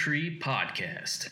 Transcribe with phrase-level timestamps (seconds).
[0.00, 1.28] the Tree podcast.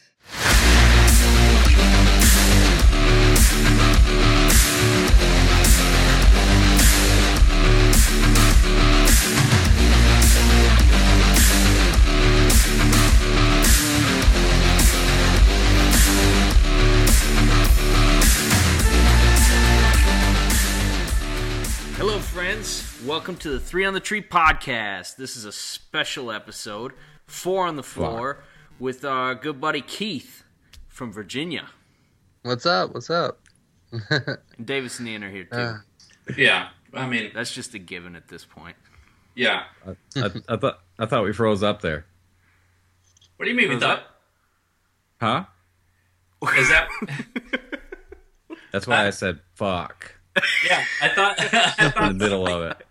[21.96, 23.02] Hello, friends.
[23.07, 25.16] Welcome to the Three on the Tree podcast.
[25.16, 26.93] This is a special episode,
[27.27, 28.43] Four on the Floor,
[28.78, 30.45] with our good buddy Keith
[30.88, 31.68] from Virginia.
[32.42, 32.95] What's up?
[32.95, 33.41] What's up?
[34.10, 35.56] And Davis and Ian are here too.
[35.56, 35.78] Uh,
[36.37, 38.76] Yeah, I mean, That's just a given at this point.
[39.35, 39.65] yeah.
[40.16, 42.04] I, I thought I thought we froze up there.
[43.37, 44.02] What do you mean we Froze thought?
[45.20, 45.45] Huh?
[46.57, 46.88] Is that?
[48.73, 50.18] That's why I said fuck
[50.65, 51.37] yeah, I thought.
[51.38, 52.87] I in the middle of it.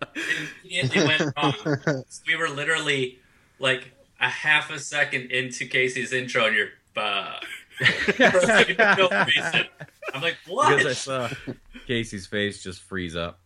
[0.63, 2.03] it immediately went wrong.
[2.27, 3.19] We were literally
[3.59, 6.69] like a half a second into Casey's intro, and you're.
[6.95, 7.39] Uh,
[8.15, 9.65] for like no reason.
[10.13, 10.75] I'm like, what?
[10.77, 11.29] Because I saw
[11.85, 13.39] Casey's face just freeze up.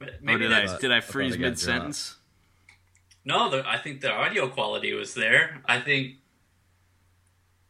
[0.00, 2.16] But Or Maybe did I that's did I freeze I mid sentence?
[3.24, 3.50] no.
[3.50, 5.62] The, I think the audio quality was there.
[5.66, 6.14] I think.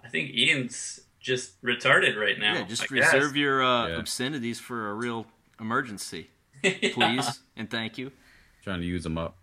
[0.03, 2.55] I think Ian's just retarded right now.
[2.55, 3.13] Yeah, just I guess.
[3.13, 3.97] reserve your uh, Yeah.
[3.99, 5.27] obscenities for a real
[5.61, 6.31] emergency,
[6.63, 8.13] please and thank you.
[8.63, 9.37] Trying to use them up.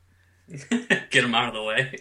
[0.50, 2.00] Get them out of the way.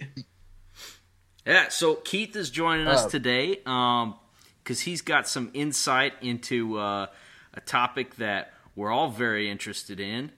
[1.46, 3.08] Yeah, so Keith is joining us Oh.
[3.08, 7.06] today because he's got some insight into uh,
[7.54, 10.32] a topic that we're all very interested in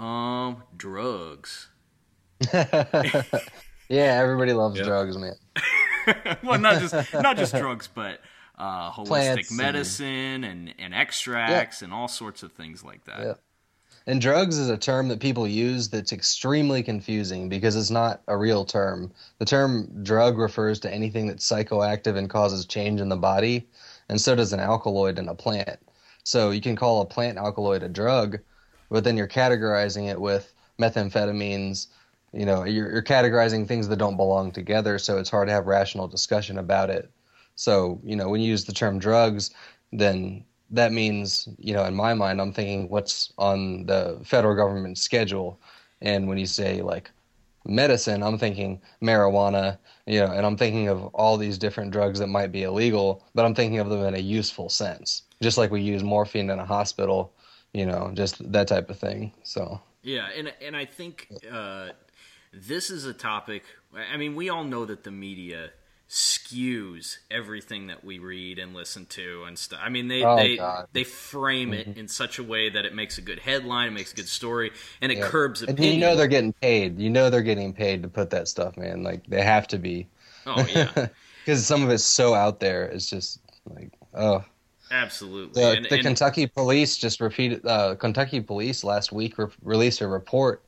[0.00, 1.68] um, drugs.
[2.52, 3.22] yeah,
[3.88, 4.86] everybody loves Yep.
[4.86, 5.34] drugs, man.
[6.42, 8.20] well, not just not just drugs, but
[8.58, 13.38] uh, holistic Plants medicine and, and extracts and all sorts of things like that.
[14.08, 18.36] And drugs is a term that people use that's extremely confusing because it's not a
[18.36, 19.12] real term.
[19.38, 23.68] The term drug refers to anything that's psychoactive and causes change in the body,
[24.08, 25.80] and so does an alkaloid in a plant.
[26.22, 28.38] So you can call a plant alkaloid a drug,
[28.90, 31.88] but then you're categorizing it with methamphetamines.
[32.32, 35.66] You know, you're, you're categorizing things that don't belong together, so it's hard to have
[35.66, 37.10] rational discussion about it.
[37.56, 39.50] So, you know, when you use the term drugs,
[39.90, 44.98] then that means, you know, in my mind, I'm thinking what's on the federal government
[44.98, 45.60] schedule.
[46.00, 47.10] And when you say like
[47.64, 52.28] medicine, I'm thinking marijuana, you know, and I'm thinking of all these different drugs that
[52.28, 55.80] might be illegal, but I'm thinking of them in a useful sense, just like we
[55.80, 57.32] use morphine in a hospital,
[57.72, 59.32] you know, just that type of thing.
[59.42, 61.88] So, Yeah, and and I think uh,
[62.52, 63.64] this is a topic.
[63.94, 65.70] I mean, we all know that the media
[66.08, 69.80] skews everything that we read and listen to and stuff.
[69.82, 70.74] I mean, they Oh, they God.
[70.84, 70.90] Mm-hmm.
[70.92, 74.12] they frame it in such a way that it makes a good headline, it makes
[74.12, 75.28] a good story, and it Yeah.
[75.28, 75.94] curbs and opinion.
[75.94, 76.98] you know they're getting paid.
[77.00, 79.02] You know they're getting paid to put that stuff, man.
[79.02, 80.06] Like they have to be.
[80.46, 81.08] oh yeah,
[81.44, 82.84] Because some of it's so out there.
[82.86, 84.44] It's just like, oh.
[84.92, 85.60] absolutely.
[85.62, 87.66] The, and, the and- Kentucky police just repeated.
[87.66, 90.62] Uh, Kentucky police last week re- released a report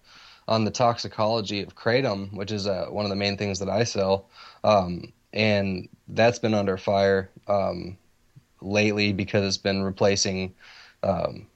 [0.48, 3.84] on the toxicology of kratom, which is uh, one of the main things that I
[3.84, 4.28] sell,
[4.65, 7.97] um, and that's been under fire um,
[8.61, 10.55] lately because it's been replacing
[11.03, 11.47] um,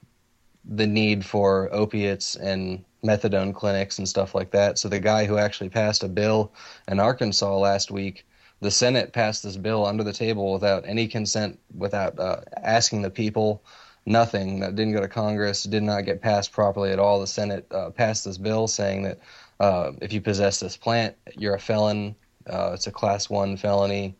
[0.64, 4.78] the need for opiates and methadone clinics and stuff like that.
[4.78, 6.52] So the guy who actually passed a bill
[6.86, 8.24] in Arkansas last week
[8.62, 13.10] the Senate passed this bill under the table without any consent, without uh, asking the
[13.10, 13.64] people,
[14.06, 14.60] nothing.
[14.60, 17.20] That didn't go to Congress, did not get passed properly at all.
[17.20, 19.18] The Senate uh, passed this bill saying that
[19.58, 22.14] uh, if you possess this plant, you're a felon.
[22.46, 24.14] Uh, it's a class one felony,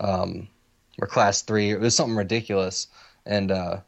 [0.00, 0.48] um,
[1.00, 1.70] or class three.
[1.70, 2.88] It was something ridiculous.
[3.24, 3.80] And uh,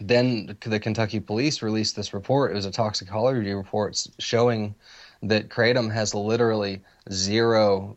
[0.00, 2.52] then the Kentucky police released this report.
[2.52, 4.74] It was a toxicology report showing
[5.22, 7.96] that kratom has literally zero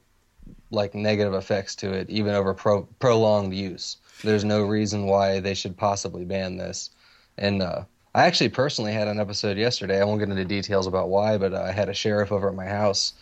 [0.71, 3.97] like negative effects to it, even over pro- prolonged use.
[4.23, 6.91] There's no reason why they should possibly ban this.
[7.37, 7.83] And uh,
[8.13, 9.99] I actually personally had an episode yesterday.
[9.99, 12.65] I won't get into details about why, but I had a sheriff over at my
[12.65, 13.13] house,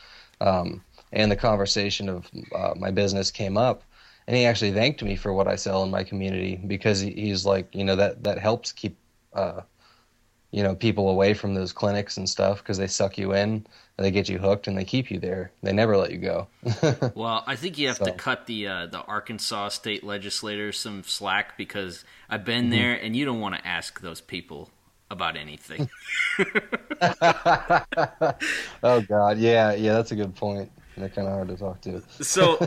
[0.41, 0.83] um,
[1.17, 3.83] and the conversation of uh, my business came up,
[4.27, 7.75] and he actually thanked me for what I sell in my community because he's like,
[7.75, 8.97] you know, that that helps keep.
[9.33, 9.63] Uh,
[10.51, 13.49] you know, people away from those clinics and stuff because they suck you in,
[13.97, 15.51] and they get you hooked, and they keep you there.
[15.63, 16.47] They never let you go.
[17.13, 21.57] Well, I think you have to cut the uh, the Arkansas state legislators some slack
[21.57, 22.69] because I've been Mm-hmm.
[22.69, 24.69] there, and you don't want to ask those people
[25.09, 25.89] about anything.
[28.83, 30.71] oh God, yeah, yeah, that's a good point.
[30.97, 32.01] They're kind of hard to talk to.
[32.23, 32.57] so,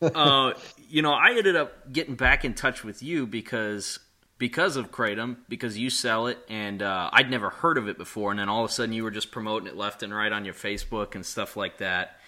[0.02, 0.52] uh,
[0.88, 3.98] you know, I ended up getting back in touch with you because
[4.38, 8.30] because of kratom, because you sell it, and uh, I'd never heard of it before,
[8.30, 10.44] and then all of a sudden you were just promoting it left and right on
[10.46, 12.18] your Facebook and stuff like that,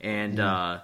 [0.00, 0.80] and uh,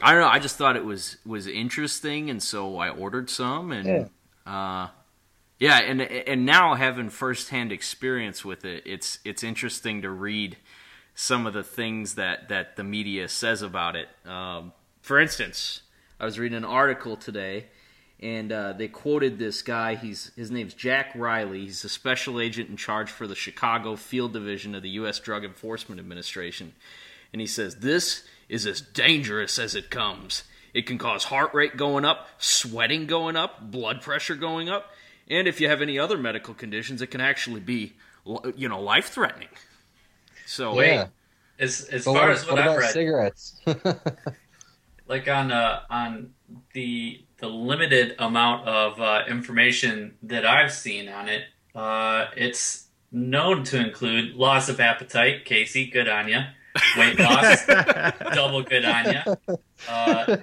[0.00, 0.28] I don't know.
[0.28, 4.04] I just thought it was was interesting, and so I ordered some, and Yeah.
[4.52, 4.88] uh,
[5.58, 10.56] yeah, and and now having firsthand experience with it, it's it's interesting to read
[11.20, 14.08] some of the things that that the media says about it.
[14.24, 14.72] Um,
[15.02, 15.82] for instance,
[16.18, 17.66] I was reading an article today,
[18.20, 19.96] and uh, they quoted this guy.
[19.96, 21.60] He's his name's Jack Riley.
[21.66, 25.20] He's a special agent in charge for the Chicago Field Division of the U.S.
[25.20, 26.72] Drug Enforcement Administration,
[27.34, 30.44] and he says this is as dangerous as it comes.
[30.72, 34.86] It can cause heart rate going up, sweating going up, blood pressure going up,
[35.28, 37.92] and if you have any other medical conditions, it can actually be,
[38.56, 39.48] you know, life threatening.
[40.50, 41.06] So Wait, Yeah.
[41.60, 43.60] as as But far what, as what, what I've about read, cigarettes?
[45.06, 46.32] like on uh, on
[46.72, 51.44] the the limited amount of uh, information that I've seen on it,
[51.74, 55.44] uh, it's known to include loss of appetite.
[55.44, 56.40] Casey, good on you.
[56.98, 57.64] Weight loss,
[58.34, 59.56] double good on you.
[59.88, 60.36] Uh,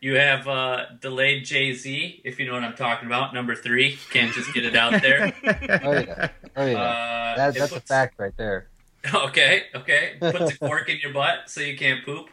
[0.00, 3.32] you have uh, delayed Jay Z, if you know what I'm talking about.
[3.32, 5.32] Number three, can't just get it out there.
[5.44, 6.78] oh yeah, oh yeah.
[6.80, 8.68] Uh, that, it that's a fact right there.
[9.14, 10.12] Okay, okay.
[10.20, 12.30] Puts a cork in your butt so you can't poop.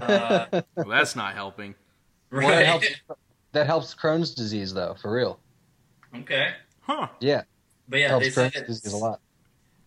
[0.00, 1.74] Uh, well, that's not helping.
[2.32, 2.88] Well, that helps.
[3.52, 5.38] That helps Crohn's disease though, for real.
[6.14, 6.50] Okay.
[6.80, 7.08] Huh.
[7.20, 7.42] Yeah,
[7.88, 9.20] But yeah, helps Crohn's disease a lot.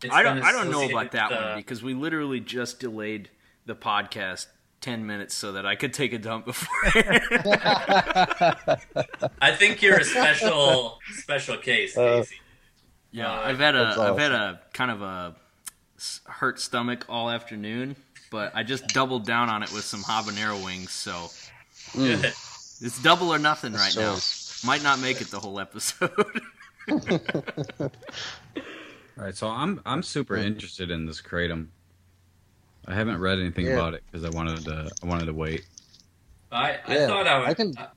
[0.09, 0.41] I don't.
[0.41, 3.29] I don't know about that with, one uh, because we literally just delayed
[3.65, 4.47] the podcast
[4.81, 6.69] ten minutes so that I could take a dump before.
[9.41, 12.35] I think you're a special special case, Uh, Casey.
[13.11, 13.79] yeah, Uh, I've had a.
[13.79, 15.41] That's have had a kind of a s-
[16.25, 17.95] hurt stomach all afternoon,
[18.31, 20.91] but I just doubled down on it with some habanero wings.
[20.91, 21.29] So
[21.93, 22.23] Mm.
[22.81, 24.67] It's double or nothing right That's now.
[24.69, 26.11] Might not make it the whole episode.
[29.17, 31.67] All right, so I'm I'm super interested in this kratom.
[32.87, 33.73] I haven't read anything Yeah.
[33.73, 35.65] about it because I wanted to I wanted to wait.
[36.51, 37.49] I, I Yeah, thought I would.
[37.49, 37.87] I can- I,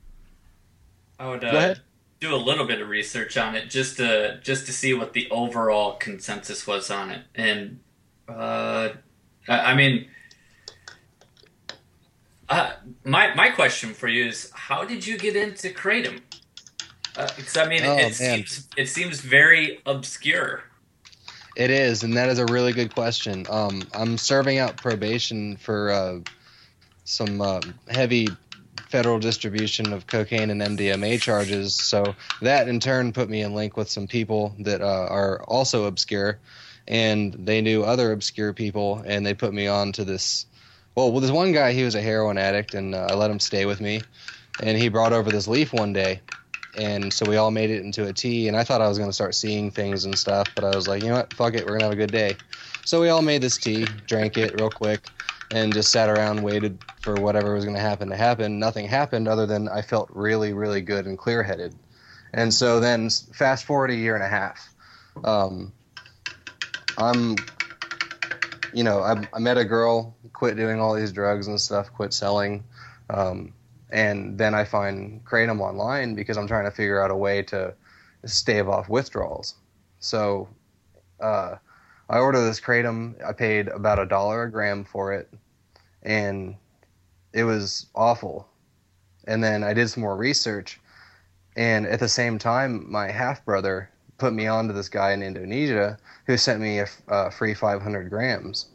[1.19, 1.75] I would uh,
[2.19, 5.29] do a little bit of research on it just to just to see what the
[5.29, 7.79] overall consensus was on it, and
[8.27, 8.89] uh,
[9.47, 10.07] I, I mean,
[12.49, 12.73] uh,
[13.03, 16.21] my my question for you is, how did you get into kratom?
[17.15, 20.63] Because I mean, Oh, it seems it seems very obscure.
[21.55, 23.45] It is, and that is a really good question.
[23.47, 26.19] Um, I'm serving out probation for uh,
[27.05, 28.27] some uh, heavy
[28.89, 31.75] federal distribution of cocaine and MDMA charges.
[31.75, 35.85] So that in turn put me in link with some people that uh, are also
[35.85, 36.39] obscure,
[36.87, 40.45] and they knew other obscure people, and they put me on to this.
[40.95, 43.39] Well, well, this one guy, he was a heroin addict, and uh, I let him
[43.39, 44.01] stay with me,
[44.61, 46.21] and he brought over this leaf one day,
[46.75, 49.09] and so we all made it into a tea and i thought i was going
[49.09, 51.61] to start seeing things and stuff but i was like you know what fuck it
[51.65, 52.35] we're going to have a good day
[52.83, 55.07] so we all made this tea drank it real quick
[55.51, 59.27] and just sat around waited for whatever was going to happen to happen nothing happened
[59.27, 61.75] other than i felt really really good and clear headed
[62.33, 64.69] and so then fast forward a year and a half
[65.23, 65.71] um,
[66.97, 67.35] i'm
[68.73, 72.13] you know I, I met a girl quit doing all these drugs and stuff quit
[72.13, 72.63] selling
[73.09, 73.53] um,
[73.93, 77.75] and then I find Kratom online because I'm trying to figure out a way to
[78.25, 79.55] stave off withdrawals.
[79.99, 80.49] So
[81.19, 81.57] uh,
[82.09, 83.23] I order this Kratom.
[83.23, 85.31] I paid about a dollar a gram for it,
[86.01, 86.55] and
[87.33, 88.47] it was awful.
[89.27, 90.79] And then I did some more research,
[91.55, 93.91] and at the same time, my half brother
[94.23, 98.09] put me on to this guy in Indonesia who sent me a uh, free 500
[98.09, 98.67] grams.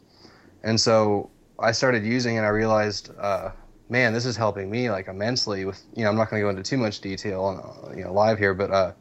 [0.61, 2.39] And so I started using it.
[2.39, 3.49] and I realized, uh,
[3.89, 5.65] man, this is helping me like immensely.
[5.65, 8.03] With you know, I'm not going to go into too much detail, on, uh, you
[8.03, 8.91] know, live here, but uh,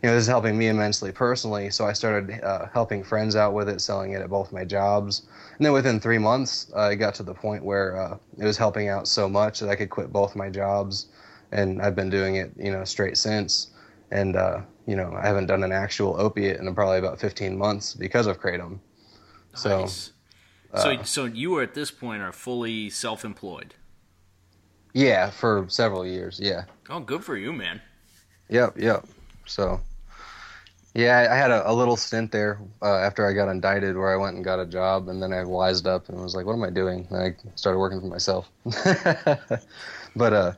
[0.00, 1.70] you know, this is helping me immensely personally.
[1.70, 5.26] So I started uh, helping friends out with it, selling it at both my jobs,
[5.56, 8.56] and then within three months, uh, it got to the point where uh, it was
[8.56, 11.08] helping out so much that I could quit both my jobs,
[11.50, 13.72] and I've been doing it, you know, straight since.
[14.10, 17.94] And uh, you know, I haven't done an actual opiate in probably about 15 months
[17.94, 18.78] because of kratom.
[19.54, 20.12] So Nice.
[20.74, 23.74] so, uh, so you are at this point are fully self-employed.
[24.92, 26.64] yeah, for several years, yeah.
[26.88, 27.80] Oh, good for you, man.
[28.48, 29.04] Yep, yep.
[29.46, 29.80] So,
[30.94, 34.12] yeah, I, I had a, a little stint there uh, after I got indicted where
[34.12, 36.54] I went and got a job, and then I wised up and was like, "What
[36.54, 38.50] am I doing?" And I started working for myself.
[40.16, 40.52] but uh,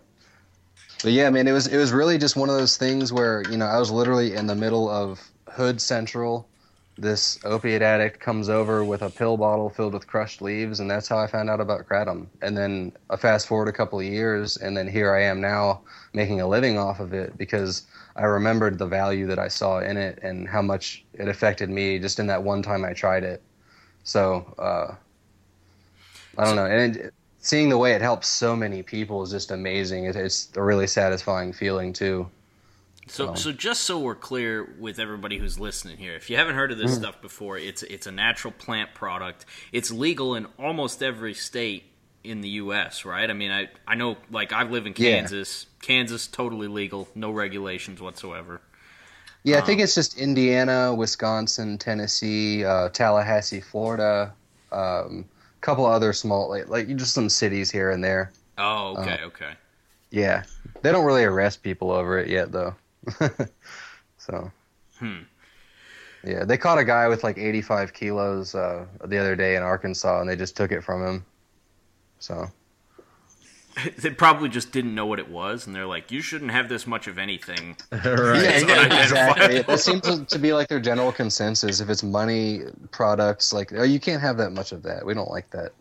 [1.02, 3.57] but yeah, man, it was it was really just one of those things where you
[3.57, 6.49] know I was literally in the middle of Hood Central.
[7.00, 11.07] This opiate addict comes over with a pill bottle filled with crushed leaves, and that's
[11.07, 12.26] how I found out about kratom.
[12.43, 15.83] And then I fast forward a couple of years, and then here I am now
[16.12, 17.87] making a living off of it because
[18.17, 22.00] I remembered the value that I saw in it and how much it affected me
[22.00, 23.43] just in that one time I tried it.
[24.02, 24.95] So uh,
[26.37, 29.50] I don't know, and it, seeing the way it helps so many people is just
[29.50, 30.04] amazing.
[30.04, 32.28] It, it's a really satisfying feeling too.
[33.11, 36.71] So, so just so we're clear with everybody who's listening here, if you haven't heard
[36.73, 37.00] of this Mm-hmm.
[37.04, 39.47] stuff before, it's it's a natural plant product.
[39.73, 41.85] It's legal in almost every state
[42.23, 43.07] in the U.S.
[43.07, 43.30] Right?
[43.30, 45.21] I mean, I I know like I live in Yeah.
[45.21, 45.66] Kansas.
[45.80, 48.61] Kansas totally legal, no regulations whatsoever.
[49.45, 54.35] Yeah, I think it's just Indiana, Wisconsin, Tennessee, uh, Tallahassee, Florida,
[54.73, 55.25] um,
[55.61, 58.33] couple other small like, like just some cities here and there.
[58.57, 59.53] Oh, Uh, okay, okay.
[60.11, 60.45] Yeah,
[60.83, 62.75] they don't really arrest people over it yet though.
[64.19, 64.50] so.
[64.99, 65.23] Hmm.
[66.25, 70.21] Yeah, they caught a guy with like 85 kilos uh, the other day in Arkansas,
[70.21, 71.27] and they just took it from him.
[72.19, 72.50] So
[73.99, 76.87] They probably just didn't know what it was, and they're like, "You shouldn't have this
[76.87, 78.02] much of anything." right.
[78.02, 79.44] yeah, yeah, exactly.
[79.44, 79.73] identifiable.
[79.73, 81.80] That seems to, to be like their general consensus.
[81.80, 85.04] If it's money products, like oh, you can't have that much of that.
[85.04, 85.73] We don't like that.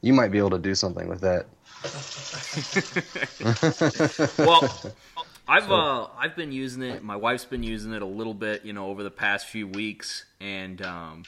[0.00, 1.46] You might be able to do something with that.
[4.38, 4.92] well,
[5.48, 7.02] I've uh, I've been using it.
[7.02, 10.24] My wife's been using it a little bit, you know, over the past few weeks,
[10.40, 11.24] and um,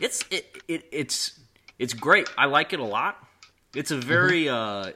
[0.00, 1.38] it's it, it it's
[1.78, 2.28] it's great.
[2.38, 3.18] I like it a lot.
[3.74, 4.92] It's a very uh,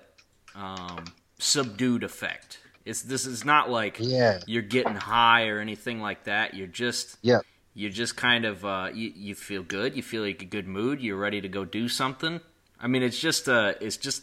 [0.59, 1.05] um,
[1.39, 2.59] subdued effect.
[2.85, 4.41] It's this is not like Yeah.
[4.47, 6.55] you're getting high or anything like that.
[6.55, 7.43] You're just Yep.
[7.75, 9.95] you just kind of uh, you, you feel good.
[9.97, 11.01] You feel like a good mood.
[11.01, 12.41] You're ready to go do something.
[12.81, 14.23] I mean, it's just uh, it's just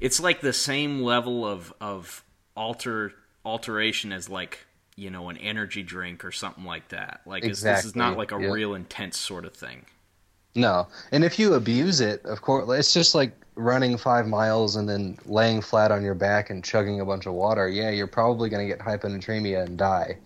[0.00, 2.24] it's like the same level of of
[2.56, 3.12] alter
[3.44, 7.20] alteration as like you know an energy drink or something like that.
[7.26, 8.48] Like it's, this is not like a yeah.
[8.48, 9.84] real intense sort of thing.
[10.54, 14.88] No, and if you abuse it, of course, it's just like running five miles and
[14.88, 17.68] then laying flat on your back and chugging a bunch of water.
[17.68, 20.16] Yeah, you're probably going to get hyponatremia and die.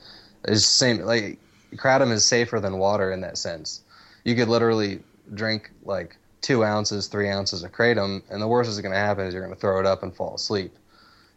[0.44, 0.98] It's the same.
[0.98, 1.38] Like
[1.74, 3.82] kratom is safer than water in that sense.
[4.24, 5.00] You could literally
[5.34, 9.26] drink like two ounces, three ounces of kratom, and the worst is going to happen
[9.26, 10.72] is you're going to throw it up and fall asleep.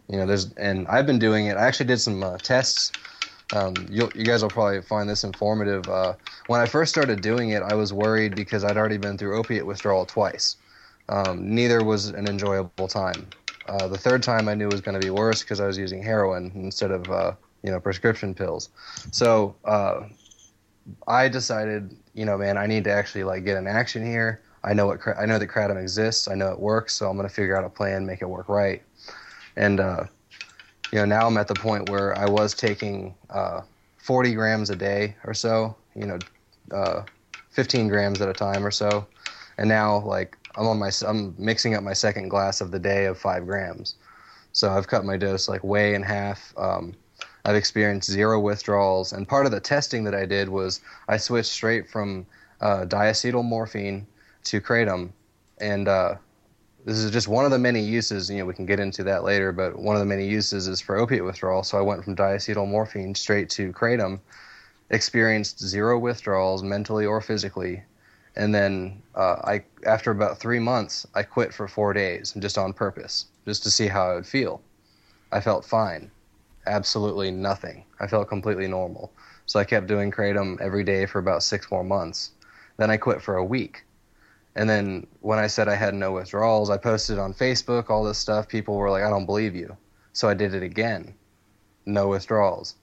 [0.07, 1.57] You know, there's and I've been doing it.
[1.57, 2.91] I actually did some uh, tests.
[3.53, 5.87] Um, you guys will probably find this informative.
[5.89, 6.13] Uh,
[6.47, 9.65] when I first started doing it, I was worried because I'd already been through opiate
[9.65, 10.55] withdrawal twice.
[11.09, 13.27] Um, neither was an enjoyable time.
[13.67, 16.01] Uh, the third time I knew was going to be worse because I was using
[16.01, 18.69] heroin instead of uh, you know prescription pills.
[19.11, 20.01] So uh,
[21.07, 24.41] I decided, you know, man, I need to actually like get in action here.
[24.63, 26.27] I know what I know that kratom exists.
[26.27, 28.49] I know it works, so I'm going to figure out a plan, make it work
[28.49, 28.81] right.
[29.55, 30.05] And uh,
[30.91, 33.61] you know, now I'm at the point where I was taking uh,
[33.97, 35.75] 40 grams a day or so.
[35.95, 36.19] You know,
[36.73, 37.03] uh,
[37.51, 39.07] 15 grams at a time or so.
[39.57, 43.05] And now, like, I'm on my, I'm mixing up my second glass of the day
[43.05, 43.95] of five grams.
[44.51, 46.53] So I've cut my dose like way in half.
[46.57, 46.95] Um,
[47.45, 51.51] I've experienced zero withdrawals, and part of the testing that I did was I switched
[51.51, 52.25] straight from
[52.61, 54.05] uh, diacetyl morphine
[54.45, 55.11] to kratom,
[55.59, 56.15] and uh,
[56.85, 58.29] this is just one of the many uses.
[58.29, 60.81] You know, we can get into that later, but one of the many uses is
[60.81, 61.63] for opiate withdrawal.
[61.63, 64.19] So I went from diacetyl morphine straight to kratom,
[64.89, 67.83] experienced zero withdrawals mentally or physically,
[68.35, 72.73] and then uh, I, after about three months, I quit for four days, just on
[72.73, 74.61] purpose, just to see how I would feel.
[75.31, 76.09] I felt fine,
[76.65, 77.83] absolutely nothing.
[77.99, 79.11] I felt completely normal.
[79.45, 82.31] So I kept doing kratom every day for about six more months.
[82.77, 83.83] Then I quit for a week.
[84.55, 88.17] And then when I said I had no withdrawals, I posted on Facebook all this
[88.17, 88.47] stuff.
[88.47, 89.75] People were like, I don't believe you.
[90.13, 91.13] So I did it again.
[91.85, 92.75] No withdrawals.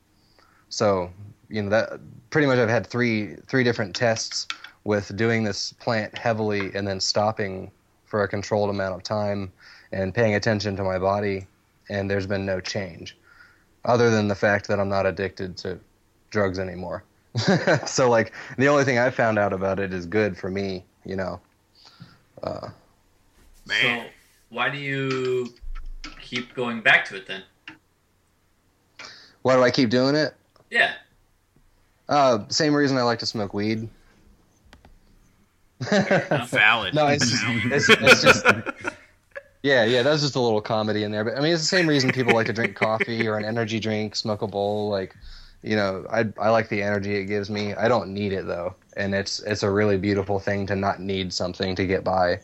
[0.68, 1.10] So,
[1.48, 2.00] you know, that
[2.30, 4.46] pretty much I've had three three different tests
[4.86, 7.70] with doing this plant heavily and then stopping
[8.04, 9.52] for a controlled amount of time
[9.92, 11.46] and paying attention to my body
[11.88, 13.16] and there's been no change
[13.84, 15.78] other than the fact that I'm not addicted to
[16.30, 17.04] drugs anymore.
[17.86, 21.16] so like the only thing I found out about it is good for me, you
[21.16, 21.40] know.
[22.42, 22.68] Uh,
[23.66, 24.06] Man.
[24.06, 24.10] So
[24.50, 25.52] why do you
[26.20, 27.42] keep going back to it then?
[29.42, 30.34] why do I keep doing it?
[30.72, 30.92] Yeah.
[32.08, 33.88] Uh, same reason I like to smoke weed.
[35.80, 36.94] Valid.
[36.94, 38.46] No, it's just, it's, it's just
[39.62, 40.02] yeah, yeah.
[40.02, 41.24] That's just a little comedy in there.
[41.24, 43.78] But I mean, it's the same reason people like to drink coffee or an energy
[43.80, 44.88] drink, smoke a bowl.
[44.88, 45.14] Like,
[45.62, 47.74] you know, I I like the energy it gives me.
[47.74, 51.32] I don't need it though, and it's it's a really beautiful thing to not need
[51.32, 52.40] something to get by,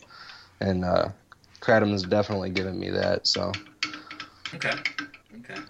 [0.61, 1.09] and uh,
[1.61, 3.27] kratom's definitely given me that.
[3.27, 3.53] So
[4.55, 4.73] Okay.
[5.39, 5.61] Okay.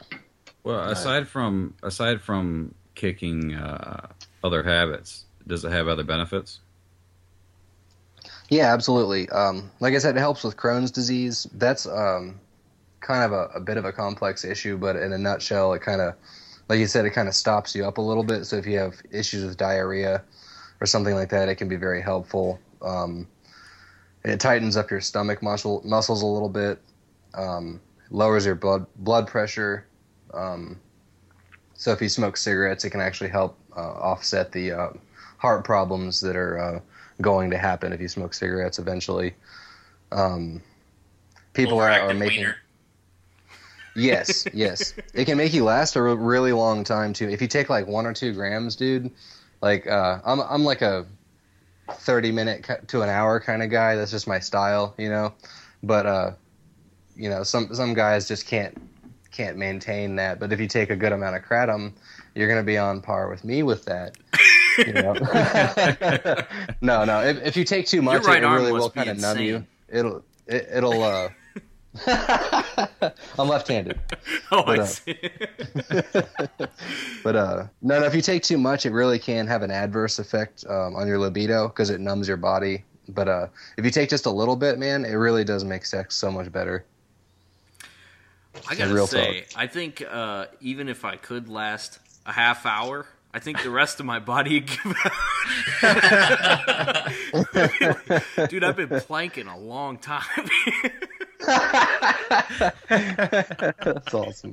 [0.64, 4.09] Well, aside from aside from kicking uh,
[4.42, 6.61] other habits, does it have other benefits?
[8.52, 9.30] Yeah, absolutely.
[9.30, 11.47] Um, like I said, it helps with Crohn's disease.
[11.54, 12.38] That's um,
[13.00, 16.02] kind of a, a bit of a complex issue, but in a nutshell, it kind
[16.02, 16.16] of,
[16.68, 18.44] like you said, it kind of stops you up a little bit.
[18.44, 20.23] So if you have issues with diarrhea
[20.82, 22.61] or something like that, it can be very helpful.
[22.82, 23.26] Um,
[24.23, 26.78] it tightens up your stomach muscle muscles a little bit,
[27.32, 27.80] um,
[28.11, 29.87] lowers your blood blood pressure.
[30.35, 30.78] Um,
[31.73, 34.90] so if you smoke cigarettes, it can actually help uh, offset the uh,
[35.38, 36.80] heart problems that are uh,
[37.21, 39.35] going to happen if you smoke cigarettes eventually.
[40.11, 40.62] Um,
[41.52, 42.57] people are, are making wiener.
[43.95, 44.95] yes, yes.
[45.14, 47.28] It can make you last a really long time too.
[47.28, 49.11] If you take like one or two grams, dude.
[49.61, 51.07] Like uh, I'm I'm like a
[51.88, 53.95] thirty minute to an hour kind of guy.
[53.95, 55.35] That's just my style, you know.
[55.85, 56.31] But uh,
[57.16, 58.76] you know, some some guys just can't
[59.31, 60.40] can't maintain that.
[60.40, 61.92] But if you take a good amount of kratom,
[62.35, 64.16] you're gonna be on par with me with that.
[64.79, 65.12] You know?
[66.81, 67.23] no, no.
[67.23, 69.67] If, if you take too much, right it arm really will kind of numb you.
[69.88, 71.02] It'll it, it'll.
[71.02, 71.29] uh
[73.38, 74.00] I'm left-handed.
[74.50, 75.14] Oh, But, I uh, see.
[77.23, 78.07] But uh, no, no.
[78.07, 81.19] If you take too much, it really can have an adverse effect um, on your
[81.19, 82.85] libido because it numbs your body.
[83.09, 86.17] But uh, if you take just a little bit, man, it really does make sex
[86.17, 86.87] so much better.
[88.69, 93.07] I gotta real say, I think uh, even if I could last a half hour,
[93.35, 94.95] I think the rest of my body would give
[98.43, 98.49] out.
[98.51, 100.23] Dude, I've been planking a long time.
[102.89, 104.53] That's awesome.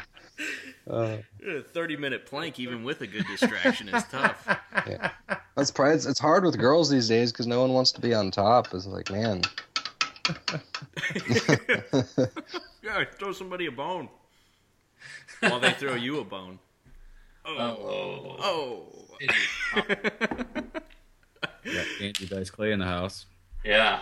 [0.89, 4.47] Uh, a 30 minute plank, even with a good distraction, is tough.
[4.87, 5.11] yeah.
[5.55, 8.13] That's probably it's, it's hard with girls these days because no one wants to be
[8.13, 8.73] on top.
[8.73, 9.41] It's like, man,
[12.81, 14.09] Yeah, throw somebody a bone.
[15.41, 16.59] While they throw you a bone.
[17.57, 18.85] Oh, Oh.
[21.65, 23.25] Yeah, Andy Dice Clay in the house.
[23.63, 24.01] yeah.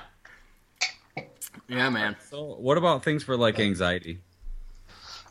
[1.68, 2.16] Yeah, man.
[2.30, 4.20] So, what about things for like anxiety?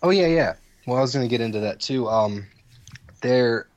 [0.03, 0.55] Oh yeah, yeah.
[0.87, 2.09] Well, I was going to get into that too.
[2.09, 2.47] Um,
[3.23, 3.69] there,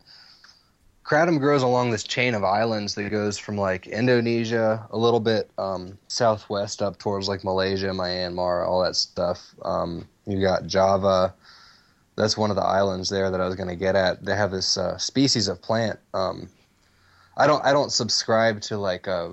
[1.06, 5.50] kratom grows along this chain of islands that goes from like Indonesia, a little bit
[5.58, 9.54] um, southwest up towards like Malaysia, Myanmar, all that stuff.
[9.64, 11.34] Um, you got Java.
[12.20, 14.26] That's one of the islands there that I was going to get at.
[14.26, 16.00] They have this uh, species of plant.
[16.14, 16.50] Um,
[17.38, 17.64] I don't.
[17.64, 19.30] I don't subscribe to like uh,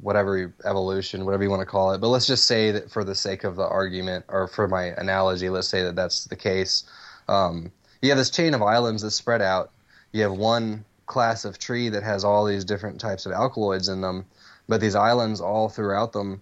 [0.00, 2.00] whatever evolution, whatever you want to call it.
[2.00, 5.50] But let's just say that for the sake of the argument, or for my analogy,
[5.50, 6.84] let's say that that's the case.
[7.28, 9.70] Um, you have this chain of islands that spread out.
[10.12, 14.00] You have one class of tree that has all these different types of alkaloids in
[14.00, 14.24] them,
[14.66, 16.40] but these islands all throughout them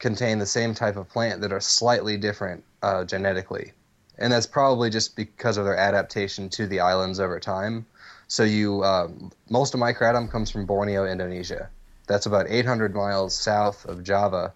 [0.00, 3.72] contain the same type of plant that are slightly different uh, genetically,
[4.18, 7.86] and that's probably just because of their adaptation to the islands over time.
[8.26, 9.08] So you, uh,
[9.48, 11.70] most of my kratom comes from Borneo, Indonesia.
[12.06, 14.52] That's about 800 miles south of Java,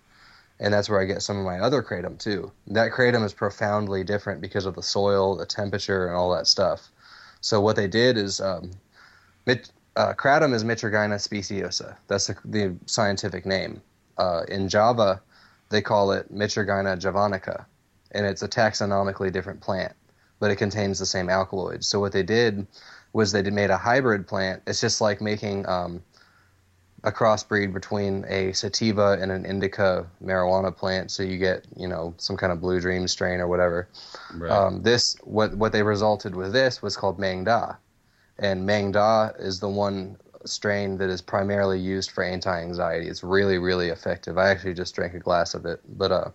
[0.59, 2.51] and that's where I get some of my other kratom too.
[2.67, 6.91] That kratom is profoundly different because of the soil, the temperature, and all that stuff.
[7.41, 8.71] So what they did is, um,
[9.97, 11.97] uh, kratom is Mitragyna speciosa.
[12.09, 13.83] That's the, the scientific name.
[14.17, 15.21] Uh, in Java,
[15.71, 17.65] they call it Mitragyna javanica,
[18.13, 19.93] and it's a taxonomically different plant,
[20.39, 21.87] but it contains the same alkaloids.
[21.87, 22.67] So what they did
[23.13, 24.63] was they made a hybrid plant.
[24.67, 26.03] It's just like making um,
[27.05, 32.15] a crossbreed between a sativa and an indica marijuana plant, so you get you know
[32.17, 33.89] some kind of blue dream strain or whatever.
[34.35, 34.51] Right.
[34.51, 37.75] Um, this what what they resulted with this was called Maeng Da,
[38.39, 43.09] and Maeng Da is the one strain that is primarily used for anti-anxiety.
[43.09, 44.39] It's really really effective.
[44.39, 46.31] I actually just drank a glass of it, but uh,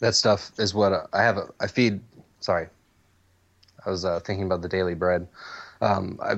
[0.00, 1.36] that stuff is what uh, I have.
[1.36, 2.00] A, I feed.
[2.40, 2.68] Sorry,
[3.84, 5.26] I was uh, thinking about the daily bread.
[5.80, 6.36] Um, I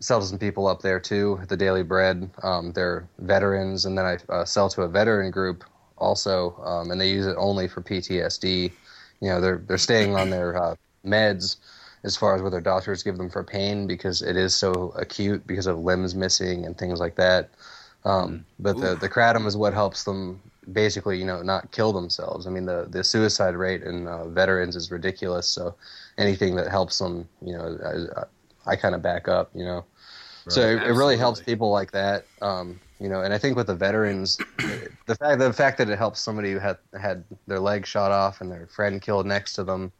[0.00, 1.40] sell to some people up there too.
[1.48, 2.30] The Daily Bread.
[2.42, 5.64] Um, they're veterans, and then I uh, sell to a veteran group
[5.96, 8.72] also, um, and they use it only for PTSD.
[9.20, 11.56] You know, they're they're staying on their uh, meds
[12.04, 15.46] as far as what their doctors give them for pain because it is so acute
[15.46, 17.50] because of limbs missing and things like that.
[18.04, 20.40] Um, but the the kratom is what helps them
[20.72, 22.46] basically, you know, not kill themselves.
[22.46, 25.46] I mean, the the suicide rate in uh, veterans is ridiculous.
[25.46, 25.74] So
[26.16, 28.26] anything that helps them, you know,
[28.66, 29.84] I, I kind of back up, you know.
[30.48, 33.20] So it, it really helps people like that, um, you know.
[33.20, 34.38] And I think with the veterans,
[35.06, 38.40] the fact the fact that it helps somebody who had had their leg shot off
[38.40, 39.92] and their friend killed next to them,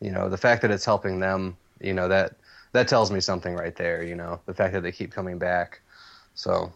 [0.00, 2.36] you know, the fact that it's helping them, you know, that
[2.72, 5.80] that tells me something right there, you know, the fact that they keep coming back.
[6.34, 6.72] So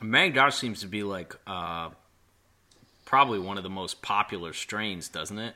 [0.00, 1.90] Maeng seems to be like uh,
[3.14, 5.54] probably one of the most popular strains, doesn't it?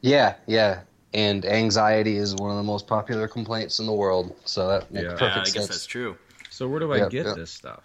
[0.00, 0.80] yeah, yeah.
[1.12, 4.34] And anxiety is one of the most popular complaints in the world.
[4.46, 5.16] So that makes Yeah.
[5.20, 5.68] Yeah, I guess sense.
[5.68, 6.16] that's true.
[6.48, 7.34] so, where do I Yeah, get yeah.
[7.34, 7.84] this stuff?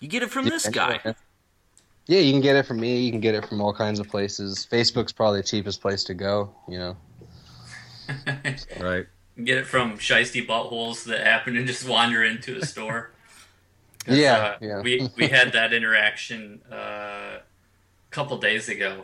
[0.00, 1.00] You get it from this guy.
[2.08, 2.98] Yeah, you can get it from me.
[3.04, 4.66] You can get it from all kinds of places.
[4.68, 6.52] Facebook's probably the cheapest place to go.
[6.68, 6.96] You know.
[8.80, 9.06] Right.
[9.44, 13.12] Get it from shisty buttholes that happen to just wander into a store.
[14.04, 14.80] 'Cause, Yeah, uh, yeah.
[14.82, 17.40] We we had that interaction uh, a
[18.10, 19.02] couple days ago.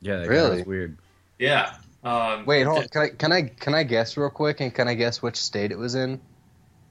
[0.00, 0.58] Yeah, that Really?
[0.58, 0.98] was weird.
[1.38, 1.74] Yeah.
[2.04, 2.82] Um, Wait, hold on.
[2.88, 4.60] th- Can I can I can I guess real quick?
[4.60, 6.20] And can I guess which state it was in?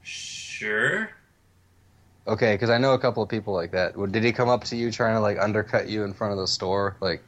[0.02, 1.10] Sure.
[2.26, 3.94] Okay, because I know a couple of people like that.
[4.12, 6.46] Did he come up to you trying to like undercut you in front of the
[6.46, 7.22] store, like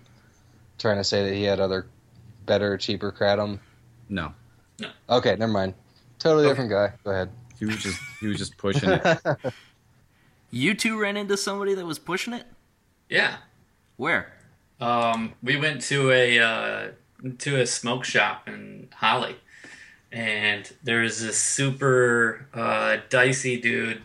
[0.79, 1.87] trying to say that he had other
[2.47, 3.59] better, cheaper kratom?
[4.09, 4.33] No,
[5.11, 5.75] Okay, never mind.
[6.19, 6.51] Totally Okay.
[6.53, 6.93] different guy.
[7.05, 7.31] Go ahead.
[7.59, 9.03] he was just he was just pushing it.
[10.55, 12.45] You two ran into somebody that was pushing it?
[13.09, 13.37] Yeah.
[13.97, 14.33] Where?
[14.81, 16.89] Um, we went to a uh,
[17.39, 19.37] to a smoke shop in Holly,
[20.13, 24.03] and there was this super uh, dicey dude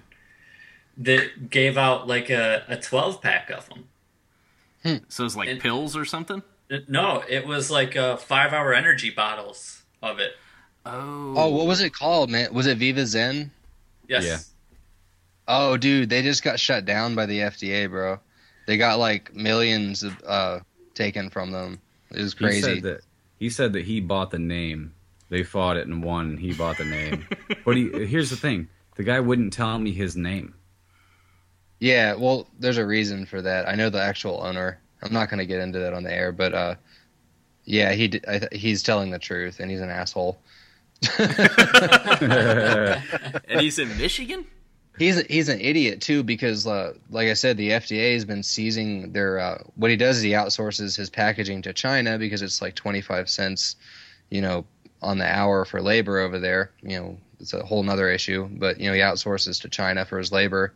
[0.98, 5.04] that gave out like a, a twelve pack of them.
[5.10, 6.42] So it's like And- pills or something?
[6.88, 10.34] No, it was like uh, five hour energy bottles of it.
[10.86, 11.34] Oh.
[11.36, 12.54] Oh, what was it called, man?
[12.54, 13.50] Was it VivaZen?
[14.08, 14.49] Yes.
[15.50, 15.58] Yeah.
[15.58, 18.20] Oh, dude, they just got shut down by the FDA, bro.
[18.68, 20.60] They got like millions of, uh,
[20.94, 21.80] taken from them.
[22.12, 22.58] It was crazy.
[22.58, 22.82] He crazy.
[22.82, 23.02] said that
[23.40, 24.94] he said that he bought the name.
[25.30, 26.38] They fought it and won.
[26.38, 27.28] He bought the name.
[27.66, 30.54] but he here's the thing: the guy wouldn't tell me his name.
[31.80, 33.68] Yeah, well, there's a reason for that.
[33.68, 34.80] I know the actual owner.
[35.02, 36.76] I'm not going to get into that on the air, but uh,
[37.64, 40.42] yeah, he d- I th- he's telling the truth, and he's an asshole.
[41.18, 43.02] and
[43.62, 44.46] he's in Michigan?
[45.00, 49.14] He's he's an idiot too because, uh, like I said, the FDA has been seizing
[49.14, 49.40] their.
[49.40, 53.30] Uh, what he does is he outsources his packaging to China because it's like 25
[53.30, 53.78] cents,
[54.30, 54.66] you know,
[55.02, 56.72] on the hour for labor over there.
[56.82, 58.50] You know, it's a whole nother issue.
[58.52, 60.74] But you know, he outsources to China for his labor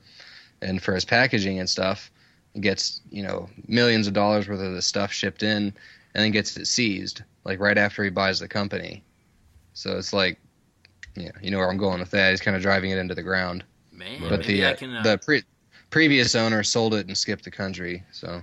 [0.62, 2.10] and for his packaging and stuff.
[2.58, 6.56] Gets you know millions of dollars worth of the stuff shipped in, and then gets
[6.56, 9.04] it seized like right after he buys the company.
[9.74, 10.40] So it's like,
[11.16, 12.32] yeah, you know where I'm going with that.
[12.32, 13.66] He's kind of driving it into the ground.
[13.94, 15.44] Man, But maybe the I uh, can uh, the pre-
[15.90, 18.04] previous owner sold it and skipped the country.
[18.12, 18.42] So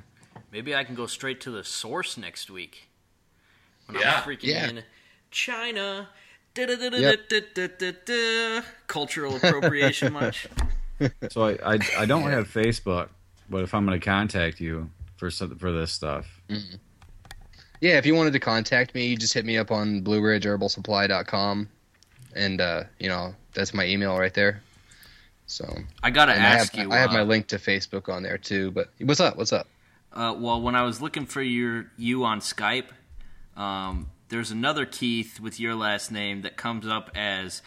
[0.52, 2.88] maybe I can go straight to the source next week.
[3.86, 4.16] When Yeah.
[4.18, 4.68] I'm freaking Yeah.
[4.68, 4.82] in
[5.30, 6.08] China.
[8.86, 10.46] Cultural appropriation much?
[11.30, 13.08] So I, I I don't have Facebook,
[13.48, 16.26] but if I'm going to contact you for some, for this stuff,
[17.80, 21.70] yeah, if you wanted to contact me, you just hit me up on BlueRidgeHerbalSupply.com,
[22.36, 24.60] and uh, you know that's my email right there.
[25.50, 25.68] So
[26.00, 26.92] I gotta and I have, ask you.
[26.92, 28.70] I have uh, my link to Facebook on there too.
[28.70, 29.36] But what's up?
[29.36, 29.66] What's up?
[30.12, 32.86] Uh, well, when I was looking for your you on Skype,
[33.56, 37.62] um, there's another Keith with your last name that comes up as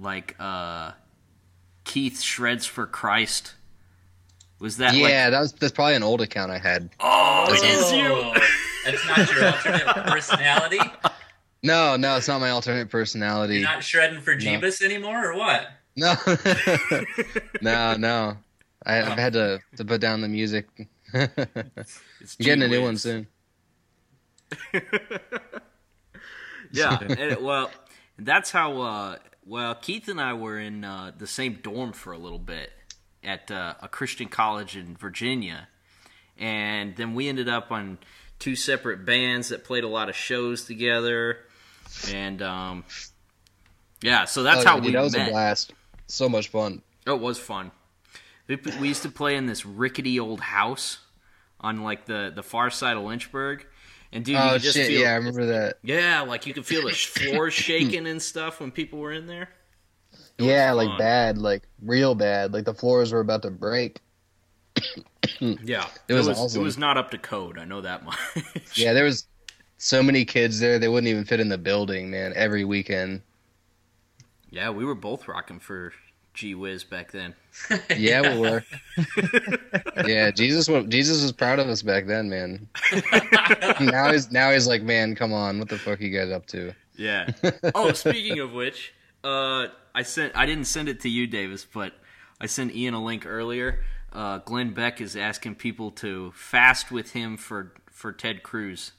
[0.00, 0.92] like uh,
[1.82, 3.54] Keith Shreds for Christ.
[4.60, 5.30] Was that yeah, like?
[5.32, 6.88] that was that's probably an old account I had.
[7.00, 8.06] Oh, it That's- is you.
[8.06, 8.34] Oh,
[8.84, 10.80] That's not your alternate personality.
[11.60, 13.54] No, no, it's not my alternate personality.
[13.54, 15.68] You're not shredding for Jeebus anymore, or what?
[15.98, 16.14] No,
[17.60, 18.36] no, no.
[18.86, 20.66] I, I've had to to put down the music.
[22.20, 23.26] It's getting a new one soon.
[26.70, 27.70] Yeah, it- well,
[28.18, 28.80] that's how.
[28.82, 32.70] Uh, well, Keith and I were in uh, the same dorm for a little bit
[33.24, 35.68] at uh, a Christian college in Virginia,
[36.36, 37.96] and then we ended up on
[38.38, 41.38] two separate bands that played a lot of shows together,
[42.12, 42.84] and um,
[44.02, 45.28] yeah, so that's Oh, how dude, we that was met.
[45.28, 45.72] a blast.
[46.08, 46.82] So much fun.
[47.06, 47.70] Oh, it was fun.
[48.48, 51.00] We, we used to play in this rickety old house
[51.60, 53.66] on like the the far side of Lynchburg,
[54.12, 54.86] and dude, you oh could just shit!
[54.86, 55.78] feel Yeah, I remember that.
[55.82, 59.50] yeah, like you could feel the floors shaking and stuff when people were in there.
[60.38, 60.96] It Yeah, like fun.
[60.96, 62.52] bad, like real bad.
[62.52, 64.00] Like the floors were about to break.
[65.62, 66.60] Yeah, It was it was, awesome.
[66.60, 67.58] it was not up to code.
[67.58, 68.18] I know that much.
[68.74, 69.26] Yeah, there was
[69.78, 72.32] so many kids there they wouldn't even fit in the building, man.
[72.34, 73.22] Every weekend.
[74.50, 75.92] Yeah, we were both rocking for
[76.34, 77.34] G Wiz back then.
[77.96, 78.64] Yeah, we were.
[80.06, 80.68] yeah, Jesus.
[80.88, 82.68] Jesus was proud of us back then, man.
[83.80, 86.72] now he's now he's like, man, come on, what the fuck you guys up to?
[86.96, 87.30] Yeah.
[87.74, 91.94] oh, speaking of which, uh, I sent I didn't send it to you, Davis, but
[92.40, 93.80] I sent Ian a link earlier.
[94.12, 98.92] Uh, Glenn Beck is asking people to fast with him for for Ted Cruz.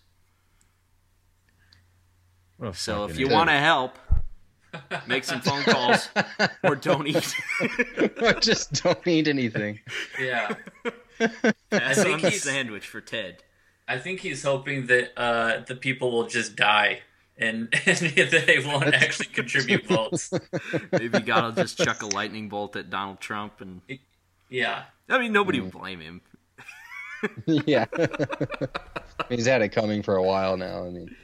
[2.73, 3.97] So if you want to help,
[5.07, 6.09] make some phone calls
[6.63, 7.35] or don't eat.
[8.21, 9.79] or just don't eat anything.
[10.19, 10.55] Yeah.
[11.69, 13.43] Pass think on the sandwich for Ted.
[13.87, 17.01] I think he's hoping that uh, the people will just die
[17.37, 20.31] and, and that they won't actually contribute votes.
[20.91, 23.81] Maybe God will just chuck a lightning bolt at Donald Trump, and
[24.49, 24.83] Yeah.
[25.09, 26.21] I mean nobody would blame him.
[27.45, 27.85] yeah,
[29.27, 30.85] he's had it coming for a while now.
[30.85, 31.15] I mean,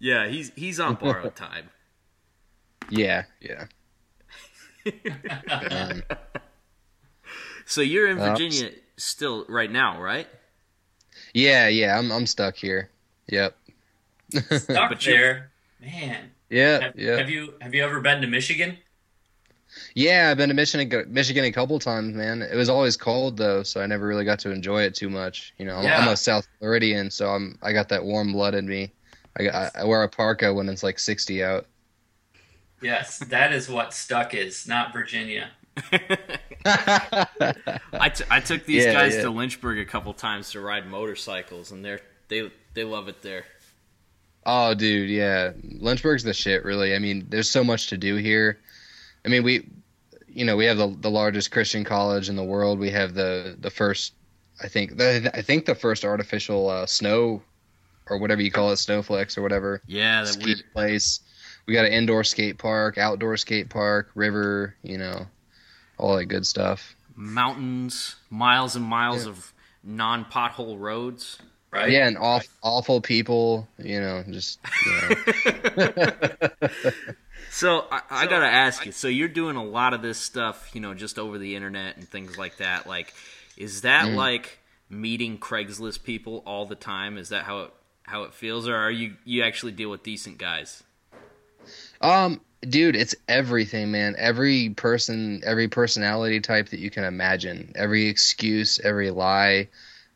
[0.00, 1.70] Yeah, he's he's on borrowed time.
[2.90, 3.64] Yeah, yeah.
[5.70, 6.02] Um,
[7.66, 10.28] So you're in Uh, Virginia still right now, right?
[11.34, 12.90] Yeah, yeah, I'm I'm stuck here.
[13.28, 13.56] Yep.
[14.32, 16.30] Stuck But there, man.
[16.48, 17.16] Yeah, Have, yeah.
[17.16, 18.78] have you have you ever been to Michigan?
[19.94, 22.40] Yeah, I've been to Michigan, Michigan a couple times, man.
[22.40, 25.52] It was always cold though, so I never really got to enjoy it too much.
[25.58, 28.68] You know, I'm, I'm a South Floridian, so I'm I got that warm blood in
[28.68, 28.92] me.
[29.38, 31.66] I, got, I wear a parka when it's like 60 out.
[32.82, 35.50] Yes, that is what stuck is, not Virginia.
[36.64, 39.22] I, t- I took these Yeah, guys yeah.
[39.22, 43.44] to Lynchburg a couple times to ride motorcycles, and they're they they love it there.
[44.44, 45.52] Oh, dude, yeah.
[45.80, 46.94] Lynchburg's the shit, really.
[46.94, 48.60] I mean, there's so much to do here.
[49.24, 49.68] I mean, we,
[50.28, 52.78] you know, we have the the largest Christian college in the world.
[52.78, 54.14] We have the the first,
[54.62, 57.42] I think, the, I think the first artificial uh, snow,
[58.08, 60.64] or whatever you call it, snowflakes or whatever, Yeah, that ski weird.
[60.72, 61.20] place.
[61.66, 65.26] We got an indoor skate park, outdoor skate park, river, you know,
[65.98, 66.96] all that good stuff.
[67.14, 69.30] mountains, miles and miles Yeah.
[69.30, 69.52] of
[69.82, 71.38] non pothole roads.
[71.72, 71.90] Right?
[71.90, 75.16] Yeah, and off, awful people, you know, just you know.
[77.48, 78.92] So I, I gotta ask you.
[78.92, 82.08] So you're doing a lot of this stuff, you know, just over the internet and
[82.08, 82.86] things like that.
[82.86, 83.14] Like,
[83.56, 84.14] is that Mm.
[84.14, 84.58] like
[84.90, 87.16] meeting Craigslist people all the time?
[87.16, 87.70] Is that how it
[88.04, 90.82] how it feels, or are you you actually deal with decent guys?
[92.00, 94.14] Um, dude, it's everything, man.
[94.18, 99.68] Every person, every personality type that you can imagine, every excuse, every lie,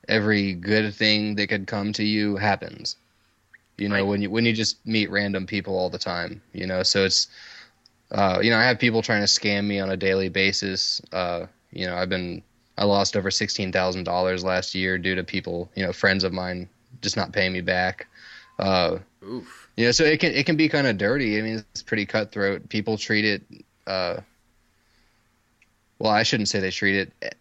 [0.09, 2.97] every good thing that could come to you happens.
[3.79, 4.03] You know, Right.
[4.03, 7.29] when you when you just meet random people all the time, you know, so it's
[8.11, 11.01] uh, you know, I have people trying to scam me on a daily basis.
[11.12, 12.43] Uh, you know, I've been
[12.77, 16.33] I lost over sixteen thousand dollars last year due to people, you know, friends of
[16.33, 16.69] mine
[17.01, 18.07] just not paying me back.
[18.59, 19.70] Uh, Oof.
[19.87, 21.38] Know, so it can it can be kind of dirty.
[21.38, 22.69] I mean, it's pretty cutthroat.
[22.69, 23.43] People treat it.
[23.87, 24.21] Uh,
[25.99, 27.35] well, I shouldn't say they treat it.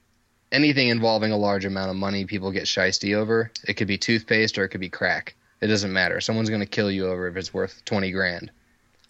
[0.51, 3.51] Anything involving a large amount of money, people get shisty over.
[3.67, 5.35] It could be toothpaste or it could be crack.
[5.61, 6.19] It doesn't matter.
[6.21, 8.51] Someone's going to kill you over if it's worth twenty grand.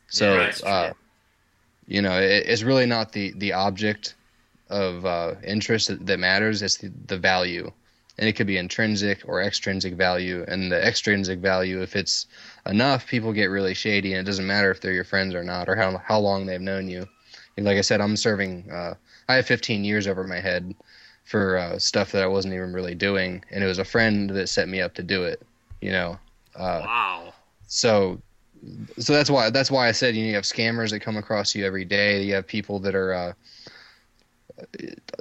[0.10, 0.64] So, Yeah, right.
[0.64, 0.94] uh,
[1.88, 4.16] you know, it, it's really not the the object
[4.70, 6.62] of uh, interest that, that matters.
[6.62, 7.72] It's the, the value,
[8.18, 10.44] and it could be intrinsic or extrinsic value.
[10.48, 12.28] And the extrinsic value, if it's
[12.70, 15.68] enough, people get really shady, and it doesn't matter if they're your friends or not,
[15.68, 17.08] or how how long they've known you.
[17.58, 18.70] And like I said, I'm serving.
[18.72, 18.96] Uh,
[19.28, 20.74] I have 15 years over my head
[21.26, 24.48] for uh, stuff that I wasn't even really doing, and it was a friend that
[24.50, 25.42] set me up to do it.
[25.82, 26.20] You know,
[26.56, 27.34] uh, Wow.
[27.68, 28.22] so
[28.98, 31.56] so that's why that's why I said you, know, you have scammers that come across
[31.56, 32.24] you every day.
[32.24, 33.34] You have people that are uh,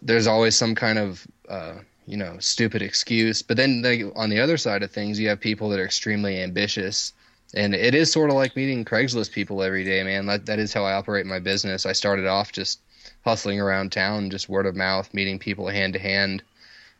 [0.03, 1.75] there's always some kind of uh,
[2.07, 3.43] you know stupid excuse.
[3.43, 6.41] But then they, on the other side of things, you have people that are extremely
[6.43, 7.13] ambitious.
[7.55, 10.27] And it is sort of like meeting Craigslist people every day, man.
[10.27, 11.87] That that is how I operate my business.
[11.87, 12.81] I started off just
[13.25, 16.43] hustling around town, just word of mouth, meeting people hand to hand,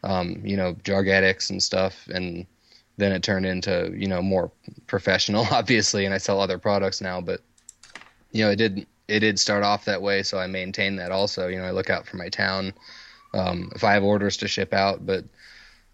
[0.05, 2.47] um, you know, drug addicts and stuff, and
[2.97, 4.51] then it turned into you know more
[4.87, 7.21] professional, obviously, and I sell other products now.
[7.21, 7.43] But
[8.33, 11.49] you know, it did it did start off that way, so I maintain that also.
[11.49, 12.73] You know, I look out for my town.
[13.35, 15.25] Um, if I have orders to ship out, but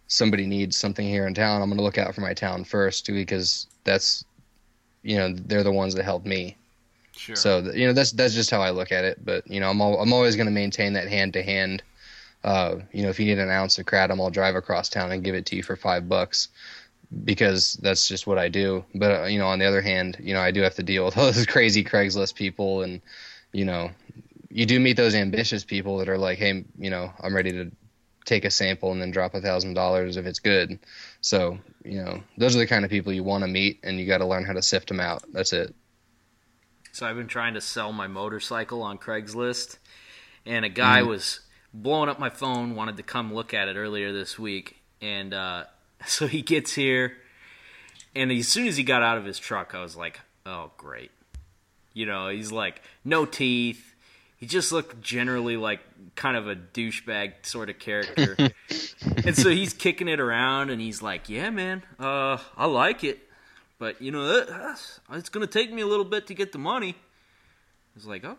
[0.07, 3.07] somebody needs something here in town, I'm going to look out for my town first
[3.07, 4.25] because that's
[5.05, 6.57] you know they're the ones that helped me.
[7.12, 7.37] Sure.
[7.37, 9.25] So you know that's that's just how I look at it.
[9.25, 11.83] But you know I'm al- I'm always going to maintain that hand to hand.
[12.43, 15.23] Uh, you know if you need an ounce of kratom, I'll drive across town and
[15.23, 16.49] give it to you for five bucks
[17.25, 18.85] because that's just what I do.
[18.95, 21.05] But uh, you know on the other hand, you know I do have to deal
[21.05, 23.01] with all those crazy Craigslist people, and
[23.53, 23.90] you know
[24.49, 27.71] you do meet those ambitious people that are like, hey, you know I'm ready to
[28.25, 30.79] take a sample and then drop a thousand dollars if it's good.
[31.21, 34.07] So you know those are the kind of people you want to meet, and you
[34.07, 35.23] got to learn how to sift them out.
[35.33, 35.75] That's it.
[36.92, 39.79] So I've been trying to sell my motorcycle on Craigslist,
[40.47, 41.40] and a guy was
[41.73, 45.64] blowing up my phone, wanted to come look at it earlier this week, and uh,
[46.07, 47.16] so he gets here,
[48.14, 51.11] and as soon as he got out of his truck, I was like, "Oh, great!"
[51.92, 53.93] You know, he's like no teeth.
[54.37, 55.81] He just looked generally like
[56.16, 58.37] kind of a douchebag sort of character,
[59.25, 63.20] and so he's kicking it around, and he's like, "Yeah, man, uh, I like it."
[63.79, 64.75] but you know
[65.12, 66.97] it's going to take me a little bit to get the money.
[66.97, 68.38] I was like, oh,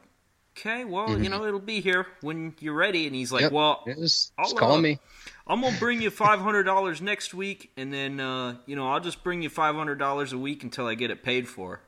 [0.57, 3.05] okay, well, you know, it'll be here when you're ready.
[3.07, 3.51] And he's like, Yep.
[3.51, 4.99] well, Yeah, just, just call uh, me.
[5.47, 8.99] I'm gonna bring you five hundred dollars next week, and then uh, you know I'll
[8.99, 11.81] just bring you five hundred dollars a week until I get it paid for.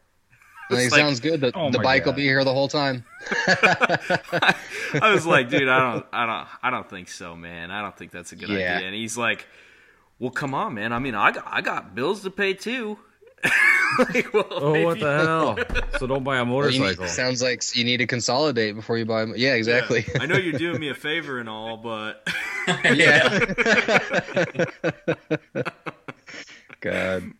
[0.70, 1.42] Like, It's like- sounds good.
[1.42, 3.04] The, Oh the my bike will be here the whole time.
[3.48, 7.72] I was like, dude, I don't, I don't, I don't think so, man.
[7.72, 8.76] I don't think that's a good Yeah.
[8.78, 8.88] idea.
[8.88, 9.48] And he's like,
[10.20, 10.92] well, come on, man.
[10.94, 12.98] I mean, I got, I got bills to pay too.
[14.00, 15.58] like, well, Oh, what the hell?
[16.00, 17.08] So don't buy a Well, you need- motorcycle.
[17.08, 19.24] sounds like you need to consolidate before you buy.
[19.36, 20.06] Yeah, exactly.
[20.20, 22.28] I know you're doing me a favor and all, but
[22.84, 23.46] yeah.
[26.80, 27.32] God.